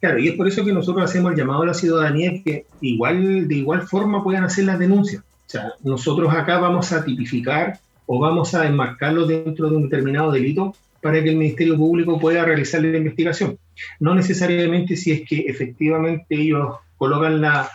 Claro, 0.00 0.20
y 0.20 0.28
es 0.28 0.36
por 0.36 0.46
eso 0.46 0.64
que 0.64 0.72
nosotros 0.72 1.04
hacemos 1.04 1.32
el 1.32 1.38
llamado 1.38 1.62
a 1.62 1.66
la 1.66 1.74
ciudadanía 1.74 2.40
que 2.44 2.66
igual, 2.80 3.48
de 3.48 3.54
igual 3.56 3.82
forma 3.82 4.22
puedan 4.22 4.44
hacer 4.44 4.64
las 4.66 4.78
denuncias. 4.78 5.22
O 5.22 5.50
sea, 5.50 5.72
nosotros 5.82 6.32
acá 6.32 6.58
vamos 6.58 6.92
a 6.92 7.04
tipificar 7.04 7.80
o 8.06 8.20
vamos 8.20 8.54
a 8.54 8.66
enmarcarlo 8.66 9.26
dentro 9.26 9.68
de 9.68 9.76
un 9.76 9.82
determinado 9.82 10.30
delito 10.30 10.74
para 11.00 11.22
que 11.22 11.30
el 11.30 11.36
Ministerio 11.36 11.76
Público 11.76 12.18
pueda 12.18 12.44
realizar 12.44 12.82
la 12.82 12.96
investigación. 12.96 13.58
No 14.00 14.14
necesariamente 14.14 14.96
si 14.96 15.12
es 15.12 15.28
que 15.28 15.40
efectivamente 15.40 16.26
ellos 16.30 16.76
colocan 16.96 17.40
la, 17.40 17.70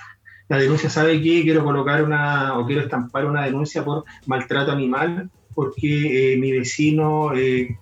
denuncia, 0.49 0.89
¿sabe 0.89 1.21
qué? 1.21 1.41
Quiero 1.41 1.63
colocar 1.63 2.03
una 2.03 2.59
o 2.59 2.67
quiero 2.67 2.83
estampar 2.83 3.25
una 3.25 3.45
denuncia 3.45 3.83
por 3.83 4.03
maltrato 4.27 4.71
animal 4.71 5.29
porque 5.55 6.33
eh, 6.33 6.37
mi 6.37 6.51
vecino 6.51 7.33
eh, 7.35 7.75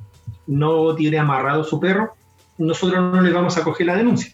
no 0.48 0.96
tiene 0.96 1.18
amarrado 1.18 1.64
su 1.64 1.80
perro, 1.80 2.14
nosotros 2.58 3.02
no 3.02 3.22
le 3.22 3.32
vamos 3.32 3.58
a 3.58 3.62
acoger 3.62 3.88
la 3.88 3.98
denuncia. 3.98 4.34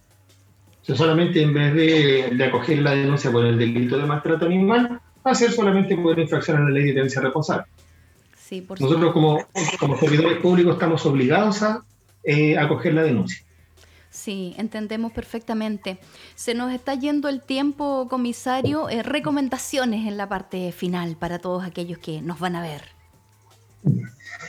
solamente 0.83 1.41
en 1.41 1.53
vez 1.53 1.73
de, 1.73 2.35
de, 2.35 2.43
acoger 2.43 2.79
la 2.79 2.91
denuncia 2.91 3.31
por 3.31 3.45
el 3.45 3.57
delito 3.57 3.97
de 3.97 4.05
maltrato 4.05 4.45
animal, 4.45 5.01
ser 5.33 5.51
solamente 5.51 5.95
por 5.97 6.17
infracción 6.19 6.57
a 6.57 6.61
la 6.61 6.69
ley 6.69 6.85
de 6.85 6.93
tenencia 6.93 7.21
responsable. 7.21 7.65
Nosotros 8.79 9.13
como, 9.13 9.45
como, 9.79 9.97
servidores 9.97 10.39
públicos 10.39 10.73
estamos 10.73 11.05
obligados 11.05 11.61
a 11.63 11.83
eh, 12.23 12.57
acoger 12.57 12.93
la 12.93 13.03
denuncia. 13.03 13.43
Sí, 14.09 14.55
entendemos 14.57 15.11
perfectamente. 15.11 15.99
Se 16.35 16.53
nos 16.53 16.73
está 16.73 16.95
yendo 16.95 17.29
el 17.29 17.41
tiempo, 17.41 18.07
comisario. 18.09 18.89
Eh, 18.89 19.03
recomendaciones 19.03 20.07
en 20.07 20.17
la 20.17 20.29
parte 20.29 20.71
final 20.71 21.17
para 21.17 21.39
todos 21.39 21.65
aquellos 21.65 21.99
que 21.99 22.21
nos 22.21 22.39
van 22.39 22.55
a 22.55 22.61
ver. 22.61 22.81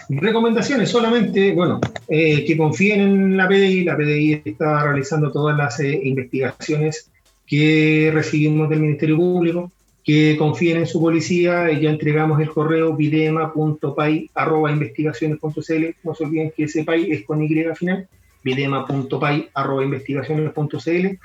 Recomendaciones 0.08 0.90
solamente, 0.90 1.52
bueno, 1.52 1.80
eh, 2.08 2.44
que 2.44 2.56
confíen 2.56 3.00
en 3.00 3.36
la 3.36 3.48
PDI. 3.48 3.84
La 3.84 3.96
PDI 3.96 4.42
está 4.44 4.84
realizando 4.84 5.32
todas 5.32 5.56
las 5.56 5.80
investigaciones 5.80 7.10
que 7.46 8.10
recibimos 8.14 8.70
del 8.70 8.80
Ministerio 8.80 9.16
Público 9.16 9.72
que 10.08 10.36
confíen 10.38 10.78
en 10.78 10.86
su 10.86 11.02
policía. 11.02 11.70
Ya 11.78 11.90
entregamos 11.90 12.40
el 12.40 12.48
correo 12.48 12.96
videma.pay.investigaciones.cl. 12.96 15.84
No 16.02 16.14
se 16.14 16.24
olviden 16.24 16.50
que 16.56 16.64
ese 16.64 16.82
pay 16.82 17.12
es 17.12 17.26
con 17.26 17.42
Y 17.42 17.48
final. 17.74 18.08
videma.pay.investigaciones.cl. 18.42 21.18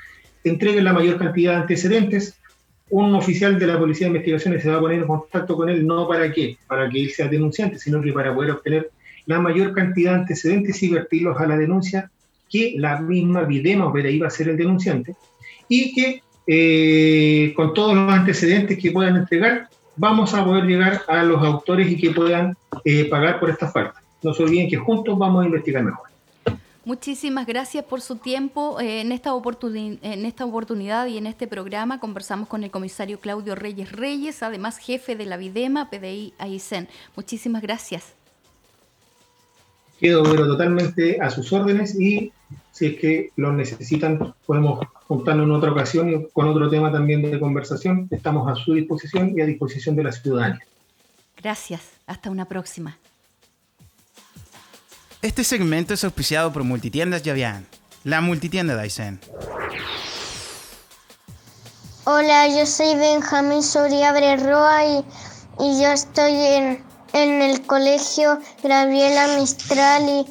Entreguen 0.44 0.84
la 0.84 0.92
mayor 0.92 1.16
cantidad 1.16 1.52
de 1.52 1.58
antecedentes. 1.62 2.38
Un 2.90 3.14
oficial 3.14 3.58
de 3.58 3.68
la 3.68 3.78
Policía 3.78 4.06
de 4.06 4.10
Investigaciones 4.10 4.62
se 4.62 4.68
va 4.68 4.76
a 4.76 4.80
poner 4.80 4.98
en 4.98 5.06
contacto 5.06 5.56
con 5.56 5.70
él, 5.70 5.86
no 5.86 6.06
para 6.06 6.30
qué, 6.30 6.58
para 6.66 6.90
que 6.90 7.04
él 7.04 7.08
sea 7.08 7.28
denunciante, 7.28 7.78
sino 7.78 8.02
que 8.02 8.12
para 8.12 8.34
poder 8.34 8.50
obtener 8.50 8.90
la 9.24 9.40
mayor 9.40 9.72
cantidad 9.72 10.10
de 10.10 10.18
antecedentes 10.18 10.82
y 10.82 10.90
vertirlos 10.90 11.40
a 11.40 11.46
la 11.46 11.56
denuncia 11.56 12.10
que 12.50 12.74
la 12.76 13.00
misma 13.00 13.44
Videma 13.44 13.86
o 13.86 13.98
iba 13.98 14.26
a 14.26 14.30
ser 14.30 14.50
el 14.50 14.58
denunciante 14.58 15.16
y 15.70 15.94
que 15.94 16.20
eh, 16.46 17.52
con 17.56 17.72
todos 17.74 17.94
los 17.94 18.12
antecedentes 18.12 18.78
que 18.78 18.90
puedan 18.90 19.16
entregar, 19.16 19.68
vamos 19.96 20.34
a 20.34 20.44
poder 20.44 20.64
llegar 20.64 21.02
a 21.08 21.22
los 21.22 21.42
autores 21.42 21.90
y 21.90 21.96
que 21.96 22.10
puedan 22.10 22.56
eh, 22.84 23.04
pagar 23.06 23.40
por 23.40 23.50
esta 23.50 23.70
falta. 23.70 24.02
No 24.22 24.34
se 24.34 24.42
olviden 24.42 24.68
que 24.68 24.76
juntos 24.76 25.18
vamos 25.18 25.42
a 25.42 25.46
investigar 25.46 25.82
mejor. 25.82 26.08
Muchísimas 26.84 27.46
gracias 27.46 27.84
por 27.84 28.02
su 28.02 28.16
tiempo. 28.16 28.78
Eh, 28.78 29.00
en, 29.00 29.12
esta 29.12 29.30
en 29.30 30.26
esta 30.26 30.44
oportunidad 30.44 31.06
y 31.06 31.16
en 31.16 31.26
este 31.26 31.46
programa 31.46 31.98
conversamos 31.98 32.48
con 32.48 32.62
el 32.62 32.70
comisario 32.70 33.20
Claudio 33.20 33.54
Reyes 33.54 33.90
Reyes, 33.90 34.42
además 34.42 34.78
jefe 34.78 35.16
de 35.16 35.24
la 35.24 35.38
Videma, 35.38 35.88
PDI 35.88 36.34
AICEN. 36.38 36.88
Muchísimas 37.16 37.62
gracias. 37.62 38.14
Quedo 40.00 40.22
pero 40.24 40.46
totalmente 40.46 41.20
a 41.20 41.30
sus 41.30 41.52
órdenes 41.52 41.98
y 41.98 42.32
si 42.72 42.86
es 42.86 42.98
que 42.98 43.30
lo 43.36 43.52
necesitan, 43.52 44.34
podemos 44.46 44.84
juntarnos 45.06 45.46
en 45.46 45.52
otra 45.52 45.70
ocasión 45.70 46.10
y 46.10 46.28
con 46.32 46.48
otro 46.48 46.68
tema 46.68 46.90
también 46.90 47.22
de 47.22 47.38
conversación. 47.38 48.08
Estamos 48.10 48.50
a 48.50 48.56
su 48.56 48.74
disposición 48.74 49.32
y 49.36 49.40
a 49.40 49.46
disposición 49.46 49.94
de 49.94 50.04
la 50.04 50.12
ciudadanía. 50.12 50.60
Gracias. 51.40 51.82
Hasta 52.06 52.30
una 52.30 52.46
próxima. 52.46 52.98
Este 55.22 55.44
segmento 55.44 55.94
es 55.94 56.04
auspiciado 56.04 56.52
por 56.52 56.64
Multitiendas 56.64 57.22
Yavian, 57.22 57.66
la 58.02 58.20
multitienda 58.20 58.80
Dyson. 58.80 59.20
Hola, 62.04 62.48
yo 62.48 62.66
soy 62.66 62.94
Benjamín 62.96 63.62
Soria 63.62 64.12
Roa 64.36 64.84
y, 64.84 65.04
y 65.60 65.82
yo 65.82 65.92
estoy 65.92 66.32
en, 66.32 66.84
en 67.14 67.40
el 67.40 67.64
colegio 67.66 68.38
Gabriela 68.62 69.38
Mistral 69.38 70.06
y 70.06 70.26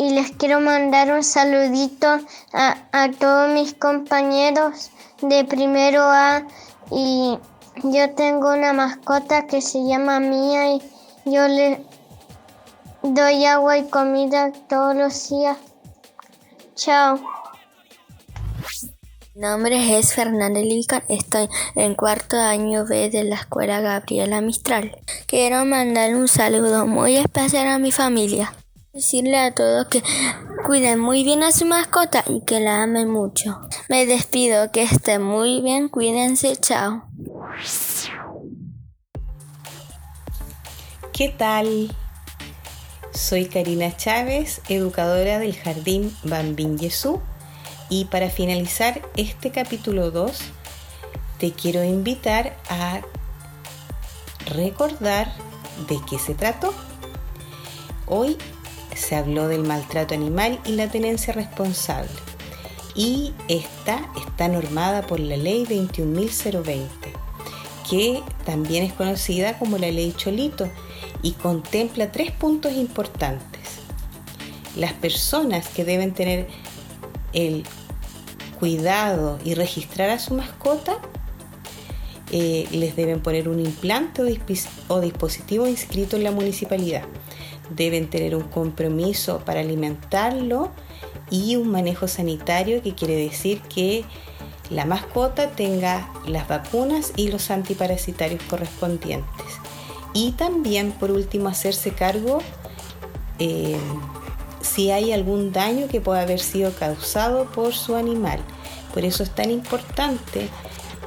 y 0.00 0.08
les 0.08 0.30
quiero 0.32 0.60
mandar 0.60 1.12
un 1.12 1.22
saludito 1.22 2.08
a, 2.54 3.10
todos 3.18 3.50
mis 3.50 3.74
compañeros 3.74 4.90
de 5.20 5.44
primero 5.44 6.00
A 6.00 6.42
y 6.90 7.38
yo 7.82 8.14
tengo 8.14 8.54
una 8.54 8.72
mascota 8.72 9.46
que 9.46 9.60
se 9.60 9.84
llama 9.84 10.18
Mía 10.18 10.72
y 10.72 10.82
yo 11.26 11.46
le 11.48 11.84
doy 13.02 13.44
agua 13.44 13.76
y 13.76 13.90
comida 13.90 14.52
todos 14.70 14.96
los 14.96 15.28
días. 15.28 15.58
Chao. 16.76 17.20
Mi 19.32 19.42
nombre 19.42 19.96
es 19.96 20.12
Fernanda 20.12 20.58
Lica, 20.58 21.04
estoy 21.08 21.48
en 21.76 21.94
cuarto 21.94 22.36
año 22.36 22.84
B 22.84 23.10
de 23.10 23.22
la 23.22 23.36
escuela 23.36 23.80
Gabriela 23.80 24.40
Mistral. 24.40 24.98
Quiero 25.26 25.64
mandar 25.64 26.16
un 26.16 26.26
saludo 26.26 26.84
muy 26.84 27.16
especial 27.16 27.68
a 27.68 27.78
mi 27.78 27.92
familia. 27.92 28.52
Decirle 28.92 29.38
a 29.38 29.54
todos 29.54 29.86
que 29.86 30.02
cuiden 30.66 30.98
muy 30.98 31.22
bien 31.22 31.44
a 31.44 31.52
su 31.52 31.64
mascota 31.64 32.24
y 32.26 32.44
que 32.44 32.58
la 32.58 32.82
amen 32.82 33.08
mucho. 33.08 33.60
Me 33.88 34.04
despido, 34.04 34.72
que 34.72 34.82
estén 34.82 35.22
muy 35.22 35.60
bien, 35.60 35.88
cuídense, 35.88 36.56
chao. 36.56 37.04
¿Qué 41.12 41.28
tal? 41.28 41.94
Soy 43.12 43.46
Karina 43.46 43.96
Chávez, 43.96 44.60
educadora 44.68 45.38
del 45.38 45.54
Jardín 45.54 46.12
Bambín 46.24 46.78
Yesú 46.78 47.20
y 47.90 48.04
para 48.06 48.30
finalizar 48.30 49.02
este 49.16 49.50
capítulo 49.50 50.10
2 50.12 50.32
te 51.38 51.52
quiero 51.52 51.82
invitar 51.84 52.56
a 52.70 53.00
recordar 54.46 55.32
de 55.88 55.98
qué 56.08 56.18
se 56.18 56.34
trató. 56.34 56.72
Hoy 58.06 58.36
se 58.94 59.16
habló 59.16 59.48
del 59.48 59.62
maltrato 59.62 60.14
animal 60.14 60.60
y 60.64 60.72
la 60.72 60.88
tenencia 60.88 61.32
responsable. 61.32 62.10
Y 62.94 63.32
esta 63.48 64.08
está 64.16 64.48
normada 64.48 65.06
por 65.06 65.18
la 65.20 65.36
ley 65.36 65.64
21.020, 65.64 66.88
que 67.88 68.22
también 68.44 68.84
es 68.84 68.92
conocida 68.92 69.58
como 69.58 69.78
la 69.78 69.90
ley 69.90 70.12
Cholito 70.16 70.68
y 71.22 71.32
contempla 71.32 72.12
tres 72.12 72.30
puntos 72.30 72.72
importantes. 72.72 73.60
Las 74.76 74.92
personas 74.92 75.68
que 75.68 75.84
deben 75.84 76.12
tener 76.12 76.48
el 77.32 77.64
cuidado 78.60 79.38
y 79.44 79.54
registrar 79.54 80.10
a 80.10 80.18
su 80.20 80.34
mascota 80.34 80.98
eh, 82.30 82.68
les 82.70 82.94
deben 82.94 83.20
poner 83.20 83.48
un 83.48 83.58
implante 83.58 84.22
o 84.86 85.00
dispositivo 85.00 85.66
inscrito 85.66 86.16
en 86.16 86.22
la 86.22 86.30
municipalidad 86.30 87.02
deben 87.70 88.08
tener 88.08 88.34
un 88.34 88.42
compromiso 88.42 89.40
para 89.44 89.60
alimentarlo 89.60 90.70
y 91.30 91.56
un 91.56 91.70
manejo 91.70 92.08
sanitario 92.08 92.82
que 92.82 92.94
quiere 92.94 93.16
decir 93.16 93.60
que 93.62 94.04
la 94.68 94.84
mascota 94.84 95.50
tenga 95.50 96.12
las 96.26 96.48
vacunas 96.48 97.12
y 97.16 97.28
los 97.28 97.50
antiparasitarios 97.50 98.42
correspondientes. 98.44 99.46
Y 100.12 100.32
también, 100.32 100.92
por 100.92 101.10
último, 101.10 101.48
hacerse 101.48 101.92
cargo 101.92 102.40
eh, 103.38 103.76
si 104.60 104.90
hay 104.90 105.12
algún 105.12 105.52
daño 105.52 105.88
que 105.88 106.00
pueda 106.00 106.22
haber 106.22 106.40
sido 106.40 106.72
causado 106.72 107.50
por 107.50 107.74
su 107.74 107.96
animal. 107.96 108.40
Por 108.92 109.04
eso 109.04 109.22
es 109.22 109.30
tan 109.30 109.50
importante 109.50 110.48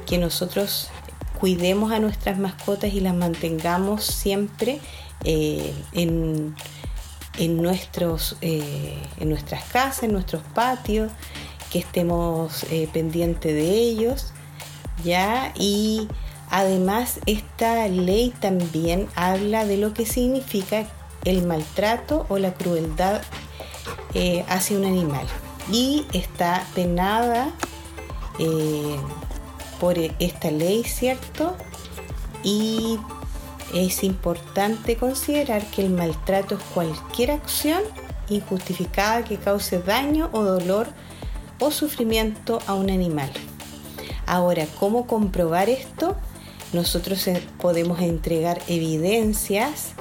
que 0.06 0.18
nosotros 0.18 0.88
cuidemos 1.38 1.92
a 1.92 1.98
nuestras 1.98 2.38
mascotas 2.38 2.92
y 2.92 3.00
las 3.00 3.14
mantengamos 3.14 4.04
siempre 4.04 4.80
eh, 5.24 5.74
en, 5.92 6.54
nuestros, 7.62 8.36
eh, 8.40 8.96
en 9.18 9.28
nuestras 9.28 9.64
casas, 9.64 10.04
en 10.04 10.12
nuestros 10.12 10.42
patios, 10.54 11.10
que 11.70 11.80
estemos 11.80 12.64
eh, 12.70 12.88
pendientes 12.92 13.52
de 13.52 13.68
ellos, 13.68 14.32
¿ya? 15.02 15.52
Y 15.56 16.08
además 16.50 17.20
esta 17.26 17.88
ley 17.88 18.32
también 18.40 19.08
habla 19.16 19.64
de 19.64 19.76
lo 19.76 19.92
que 19.92 20.06
significa 20.06 20.86
el 21.24 21.46
maltrato 21.46 22.26
o 22.28 22.38
la 22.38 22.54
crueldad 22.54 23.22
eh, 24.14 24.44
hacia 24.48 24.78
un 24.78 24.84
animal. 24.84 25.26
Y 25.70 26.06
está 26.12 26.66
penada 26.74 27.52
eh, 28.38 28.96
por 29.80 29.98
esta 29.98 30.50
ley, 30.50 30.84
¿cierto? 30.84 31.56
Y 32.42 32.98
es 33.72 34.04
importante 34.04 34.96
considerar 34.96 35.64
que 35.66 35.84
el 35.84 35.90
maltrato 35.90 36.56
es 36.56 36.62
cualquier 36.74 37.32
acción 37.32 37.82
injustificada 38.28 39.24
que 39.24 39.36
cause 39.36 39.78
daño 39.80 40.30
o 40.32 40.42
dolor 40.42 40.86
o 41.58 41.70
sufrimiento 41.70 42.60
a 42.66 42.74
un 42.74 42.90
animal. 42.90 43.30
Ahora, 44.26 44.66
¿cómo 44.78 45.06
comprobar 45.06 45.68
esto? 45.68 46.16
Nosotros 46.72 47.26
eh, 47.26 47.42
podemos 47.60 48.00
entregar 48.00 48.60
evidencias 48.68 49.94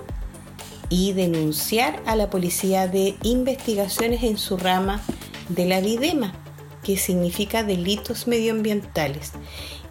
y 0.93 1.11
denunciar 1.13 2.03
a 2.05 2.15
la 2.15 2.29
Policía 2.29 2.87
de 2.87 3.15
Investigaciones 3.23 4.21
en 4.21 4.37
su 4.37 4.57
rama 4.57 5.01
de 5.49 5.65
la 5.65 5.81
VIDEMA, 5.81 6.35
que 6.83 6.97
significa 6.97 7.63
delitos 7.63 8.27
medioambientales. 8.27 9.31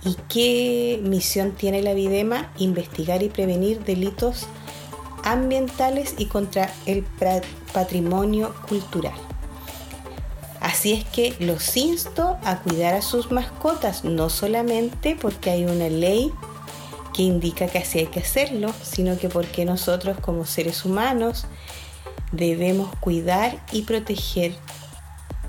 ¿Y 0.04 0.14
qué 0.28 1.00
misión 1.02 1.56
tiene 1.56 1.82
la 1.82 1.92
VIDEMA? 1.92 2.52
Investigar 2.56 3.24
y 3.24 3.30
prevenir 3.30 3.82
delitos 3.82 4.46
ambientales 5.24 6.14
y 6.18 6.26
contra 6.26 6.72
el 6.86 7.04
patrimonio 7.72 8.54
cultural. 8.68 9.18
Así 10.60 10.92
es 10.92 11.04
que 11.04 11.34
los 11.40 11.76
insto 11.76 12.38
a 12.44 12.60
cuidar 12.60 12.94
a 12.94 13.02
sus 13.02 13.32
mascotas, 13.32 14.04
no 14.04 14.30
solamente 14.30 15.16
porque 15.20 15.50
hay 15.50 15.64
una 15.64 15.88
ley 15.88 16.30
que 17.14 17.22
indica 17.22 17.66
que 17.66 17.78
así 17.78 18.00
hay 18.00 18.06
que 18.06 18.20
hacerlo, 18.20 18.72
sino 18.82 19.18
que 19.18 19.28
porque 19.28 19.64
nosotros 19.64 20.18
como 20.20 20.46
seres 20.46 20.84
humanos 20.84 21.46
debemos 22.32 22.94
cuidar 22.96 23.62
y 23.72 23.82
proteger 23.82 24.54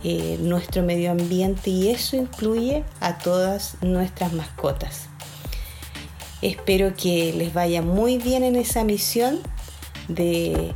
eh, 0.03 0.37
nuestro 0.41 0.83
medio 0.83 1.11
ambiente 1.11 1.69
y 1.69 1.89
eso 1.89 2.17
incluye 2.17 2.83
a 2.99 3.17
todas 3.17 3.77
nuestras 3.81 4.33
mascotas. 4.33 5.07
Espero 6.41 6.93
que 6.93 7.31
les 7.31 7.53
vaya 7.53 7.81
muy 7.81 8.17
bien 8.17 8.43
en 8.43 8.57
esa 8.57 8.83
misión 8.83 9.39
de, 10.09 10.75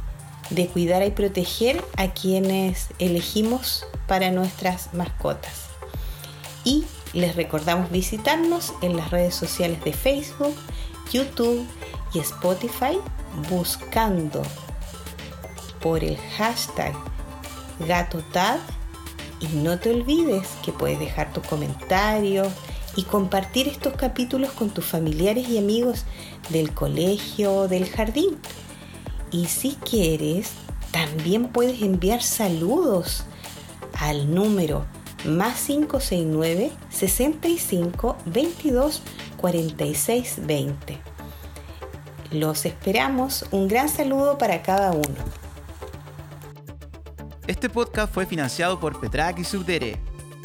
de 0.49 0.67
cuidar 0.67 1.05
y 1.05 1.11
proteger 1.11 1.83
a 1.97 2.13
quienes 2.13 2.87
elegimos 2.99 3.85
para 4.07 4.31
nuestras 4.31 4.93
mascotas. 4.93 5.65
Y 6.63 6.85
les 7.13 7.35
recordamos 7.35 7.91
visitarnos 7.91 8.73
en 8.81 8.95
las 8.95 9.11
redes 9.11 9.35
sociales 9.35 9.83
de 9.83 9.91
Facebook, 9.91 10.55
YouTube 11.11 11.65
y 12.13 12.19
Spotify 12.19 12.99
buscando 13.49 14.41
por 15.81 16.03
el 16.03 16.17
hashtag 16.37 16.93
GatoTad 17.87 18.59
y 19.39 19.47
no 19.57 19.79
te 19.79 19.91
olvides 19.91 20.47
que 20.63 20.71
puedes 20.71 20.99
dejar 20.99 21.31
tus 21.31 21.45
comentarios 21.45 22.47
y 22.95 23.03
compartir 23.03 23.67
estos 23.67 23.93
capítulos 23.93 24.51
con 24.51 24.71
tus 24.71 24.85
familiares 24.85 25.47
y 25.47 25.57
amigos 25.59 26.05
del 26.49 26.73
colegio 26.73 27.53
o 27.53 27.67
del 27.67 27.87
jardín. 27.87 28.37
Y 29.31 29.45
si 29.45 29.73
quieres, 29.75 30.51
también 30.91 31.49
puedes 31.49 31.81
enviar 31.81 32.23
saludos 32.23 33.23
al 33.93 34.33
número 34.33 34.85
más 35.25 35.65
569 35.65 36.71
65 36.89 38.17
22 38.25 39.01
46 39.37 40.45
20. 40.45 40.97
Los 42.31 42.65
esperamos. 42.65 43.45
Un 43.51 43.67
gran 43.67 43.87
saludo 43.87 44.37
para 44.37 44.61
cada 44.61 44.91
uno. 44.91 45.15
Este 47.47 47.69
podcast 47.69 48.13
fue 48.13 48.25
financiado 48.25 48.79
por 48.79 48.99
Petrak 48.99 49.39
y 49.39 49.45
Subdere. 49.45 49.97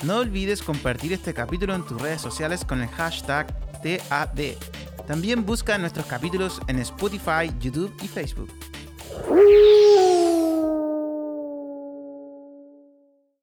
No 0.04 0.18
olvides 0.18 0.62
compartir 0.62 1.12
este 1.12 1.34
capítulo 1.34 1.74
en 1.74 1.84
tus 1.84 2.00
redes 2.00 2.20
sociales 2.20 2.64
con 2.64 2.80
el 2.80 2.88
hashtag 2.88 3.46
TAD. 3.82 4.56
También 5.06 5.44
busca 5.44 5.76
nuestros 5.78 6.06
capítulos 6.06 6.60
en 6.68 6.78
Spotify, 6.78 7.52
YouTube 7.58 7.92
y 8.02 8.08
Facebook. 8.08 8.50